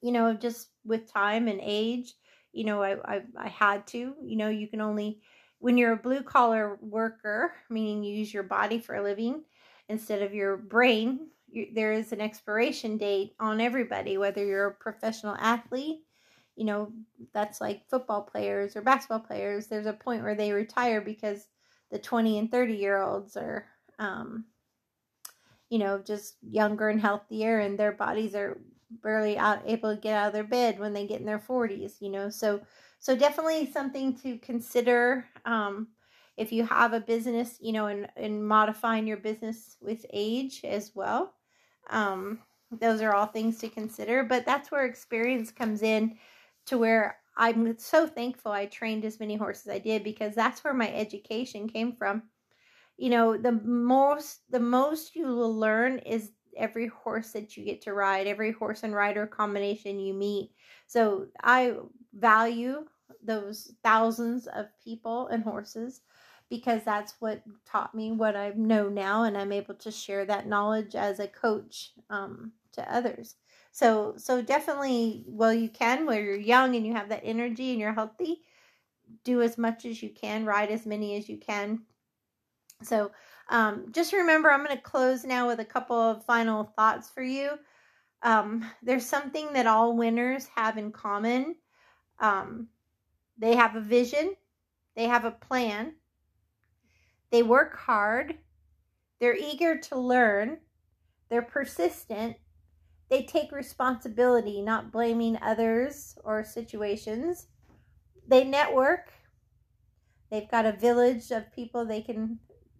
you 0.00 0.12
know, 0.12 0.32
just 0.32 0.68
with 0.84 1.12
time 1.12 1.48
and 1.48 1.60
age, 1.62 2.14
you 2.52 2.64
know, 2.64 2.82
I, 2.82 2.96
I, 3.04 3.22
I 3.36 3.48
had 3.48 3.86
to, 3.88 4.14
you 4.22 4.36
know, 4.36 4.48
you 4.48 4.68
can 4.68 4.80
only, 4.80 5.20
when 5.58 5.76
you're 5.76 5.92
a 5.92 5.96
blue 5.96 6.22
collar 6.22 6.78
worker, 6.80 7.52
meaning 7.68 8.02
you 8.02 8.16
use 8.16 8.32
your 8.32 8.44
body 8.44 8.78
for 8.78 8.94
a 8.94 9.02
living 9.02 9.42
instead 9.88 10.22
of 10.22 10.34
your 10.34 10.56
brain, 10.56 11.28
you, 11.50 11.68
there 11.74 11.92
is 11.92 12.12
an 12.12 12.20
expiration 12.20 12.96
date 12.96 13.32
on 13.40 13.60
everybody, 13.60 14.18
whether 14.18 14.44
you're 14.44 14.68
a 14.68 14.74
professional 14.74 15.34
athlete, 15.38 16.00
you 16.58 16.64
know, 16.64 16.92
that's 17.32 17.60
like 17.60 17.88
football 17.88 18.22
players 18.22 18.76
or 18.76 18.82
basketball 18.82 19.20
players. 19.20 19.68
There's 19.68 19.86
a 19.86 19.92
point 19.92 20.24
where 20.24 20.34
they 20.34 20.52
retire 20.52 21.00
because 21.00 21.48
the 21.90 21.98
20 21.98 22.38
and 22.38 22.50
30 22.50 22.74
year 22.74 23.00
olds 23.00 23.36
are, 23.36 23.66
um, 23.98 24.46
you 25.70 25.78
know, 25.78 25.98
just 25.98 26.36
younger 26.42 26.88
and 26.88 27.00
healthier, 27.00 27.58
and 27.60 27.78
their 27.78 27.92
bodies 27.92 28.34
are 28.34 28.58
barely 29.02 29.36
out 29.36 29.60
able 29.66 29.94
to 29.94 30.00
get 30.00 30.14
out 30.14 30.28
of 30.28 30.32
their 30.32 30.44
bed 30.44 30.78
when 30.78 30.94
they 30.94 31.06
get 31.06 31.20
in 31.20 31.26
their 31.26 31.38
40s 31.38 31.98
you 32.00 32.08
know 32.08 32.30
so 32.30 32.58
so 32.98 33.14
definitely 33.14 33.70
something 33.70 34.16
to 34.16 34.38
consider 34.38 35.26
um, 35.44 35.88
if 36.38 36.52
you 36.52 36.64
have 36.64 36.94
a 36.94 37.00
business 37.00 37.58
you 37.60 37.70
know 37.72 37.88
and 37.88 38.08
and 38.16 38.48
modifying 38.48 39.06
your 39.06 39.18
business 39.18 39.76
with 39.82 40.06
age 40.10 40.62
as 40.64 40.92
well 40.94 41.34
um, 41.90 42.38
those 42.70 43.02
are 43.02 43.14
all 43.14 43.26
things 43.26 43.58
to 43.58 43.68
consider 43.68 44.24
but 44.24 44.46
that's 44.46 44.70
where 44.70 44.86
experience 44.86 45.50
comes 45.52 45.82
in 45.82 46.16
to 46.68 46.78
where 46.78 47.18
i'm 47.36 47.78
so 47.78 48.06
thankful 48.06 48.52
i 48.52 48.66
trained 48.66 49.04
as 49.04 49.20
many 49.20 49.36
horses 49.36 49.68
i 49.68 49.78
did 49.78 50.04
because 50.04 50.34
that's 50.34 50.62
where 50.64 50.74
my 50.74 50.92
education 50.92 51.68
came 51.68 51.92
from 51.92 52.22
you 52.96 53.10
know 53.10 53.36
the 53.36 53.52
most 53.52 54.40
the 54.50 54.60
most 54.60 55.14
you 55.16 55.26
will 55.26 55.56
learn 55.56 55.98
is 55.98 56.32
every 56.58 56.88
horse 56.88 57.30
that 57.32 57.56
you 57.56 57.64
get 57.64 57.80
to 57.82 57.94
ride, 57.94 58.26
every 58.26 58.52
horse 58.52 58.82
and 58.82 58.94
rider 58.94 59.26
combination 59.26 59.98
you 59.98 60.12
meet. 60.12 60.50
So 60.86 61.28
I 61.42 61.74
value 62.12 62.84
those 63.24 63.72
thousands 63.82 64.46
of 64.48 64.66
people 64.84 65.28
and 65.28 65.42
horses 65.42 66.02
because 66.50 66.82
that's 66.84 67.14
what 67.20 67.42
taught 67.66 67.94
me 67.94 68.12
what 68.12 68.34
I 68.34 68.52
know 68.56 68.88
now, 68.88 69.24
and 69.24 69.36
I'm 69.36 69.52
able 69.52 69.74
to 69.74 69.90
share 69.90 70.24
that 70.24 70.46
knowledge 70.46 70.94
as 70.94 71.20
a 71.20 71.28
coach 71.28 71.92
um, 72.10 72.52
to 72.72 72.94
others. 72.94 73.36
So, 73.78 74.14
so 74.16 74.42
definitely, 74.42 75.22
well, 75.28 75.54
you 75.54 75.68
can 75.68 76.04
where 76.04 76.20
you're 76.20 76.34
young 76.34 76.74
and 76.74 76.84
you 76.84 76.94
have 76.94 77.10
that 77.10 77.22
energy 77.22 77.70
and 77.70 77.78
you're 77.78 77.94
healthy. 77.94 78.42
Do 79.22 79.40
as 79.40 79.56
much 79.56 79.84
as 79.84 80.02
you 80.02 80.10
can, 80.10 80.44
ride 80.44 80.70
as 80.70 80.84
many 80.84 81.16
as 81.16 81.28
you 81.28 81.38
can. 81.38 81.82
So, 82.82 83.12
um, 83.50 83.86
just 83.92 84.12
remember, 84.12 84.50
I'm 84.50 84.64
going 84.64 84.76
to 84.76 84.82
close 84.82 85.22
now 85.22 85.46
with 85.46 85.60
a 85.60 85.64
couple 85.64 85.94
of 85.96 86.24
final 86.24 86.64
thoughts 86.74 87.08
for 87.08 87.22
you. 87.22 87.50
Um, 88.22 88.68
there's 88.82 89.06
something 89.06 89.52
that 89.52 89.68
all 89.68 89.96
winners 89.96 90.48
have 90.56 90.76
in 90.76 90.90
common. 90.90 91.54
Um, 92.18 92.66
they 93.38 93.54
have 93.54 93.76
a 93.76 93.80
vision, 93.80 94.34
they 94.96 95.04
have 95.04 95.24
a 95.24 95.30
plan, 95.30 95.94
they 97.30 97.44
work 97.44 97.76
hard, 97.76 98.38
they're 99.20 99.36
eager 99.36 99.78
to 99.78 100.00
learn, 100.00 100.58
they're 101.28 101.42
persistent, 101.42 102.38
they 103.08 103.22
take 103.22 103.52
responsibility, 103.52 104.60
not 104.60 104.92
blaming 104.92 105.38
others 105.40 106.16
or 106.24 106.44
situations. 106.44 107.46
They 108.26 108.44
network. 108.44 109.12
They've 110.30 110.50
got 110.50 110.66
a 110.66 110.72
village 110.72 111.30
of 111.30 111.52
people 111.52 111.84
they 111.84 112.02
can 112.02 112.38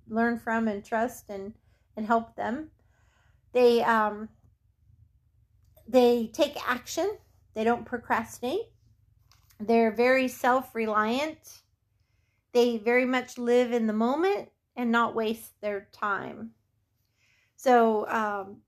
learn 0.08 0.38
from 0.38 0.68
and 0.68 0.84
trust 0.84 1.30
and 1.30 1.54
and 1.96 2.06
help 2.06 2.36
them. 2.36 2.70
They 3.52 3.82
um 3.82 4.28
they 5.86 6.30
take 6.32 6.56
action. 6.68 7.16
They 7.54 7.64
don't 7.64 7.86
procrastinate. 7.86 8.68
They're 9.58 9.90
very 9.90 10.28
self-reliant. 10.28 11.62
They 12.52 12.76
very 12.76 13.04
much 13.06 13.38
live 13.38 13.72
in 13.72 13.86
the 13.86 13.92
moment 13.92 14.50
and 14.76 14.92
not 14.92 15.14
waste 15.14 15.60
their 15.60 15.88
time. 15.92 16.50
So 17.56 18.06
um, 18.08 18.58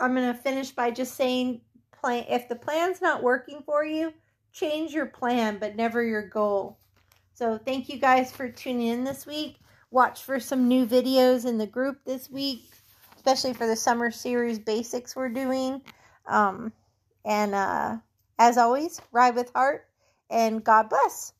I'm 0.00 0.14
going 0.14 0.32
to 0.32 0.38
finish 0.38 0.70
by 0.70 0.90
just 0.90 1.14
saying 1.14 1.60
plan 1.92 2.24
if 2.28 2.48
the 2.48 2.56
plan's 2.56 3.02
not 3.02 3.22
working 3.22 3.62
for 3.64 3.84
you, 3.84 4.12
change 4.52 4.92
your 4.92 5.06
plan 5.06 5.58
but 5.58 5.76
never 5.76 6.02
your 6.02 6.26
goal. 6.26 6.78
So 7.34 7.58
thank 7.58 7.88
you 7.88 7.98
guys 7.98 8.32
for 8.32 8.48
tuning 8.48 8.88
in 8.88 9.04
this 9.04 9.26
week 9.26 9.56
watch 9.90 10.22
for 10.22 10.38
some 10.38 10.68
new 10.68 10.86
videos 10.86 11.46
in 11.46 11.58
the 11.58 11.66
group 11.66 11.98
this 12.04 12.30
week, 12.30 12.70
especially 13.16 13.52
for 13.52 13.66
the 13.66 13.76
summer 13.76 14.10
series 14.10 14.58
basics 14.58 15.16
we're 15.16 15.28
doing. 15.28 15.82
Um, 16.26 16.72
and 17.24 17.54
uh, 17.54 17.96
as 18.38 18.56
always, 18.56 19.00
ride 19.12 19.34
with 19.34 19.50
heart 19.54 19.86
and 20.30 20.62
God 20.62 20.88
bless. 20.88 21.32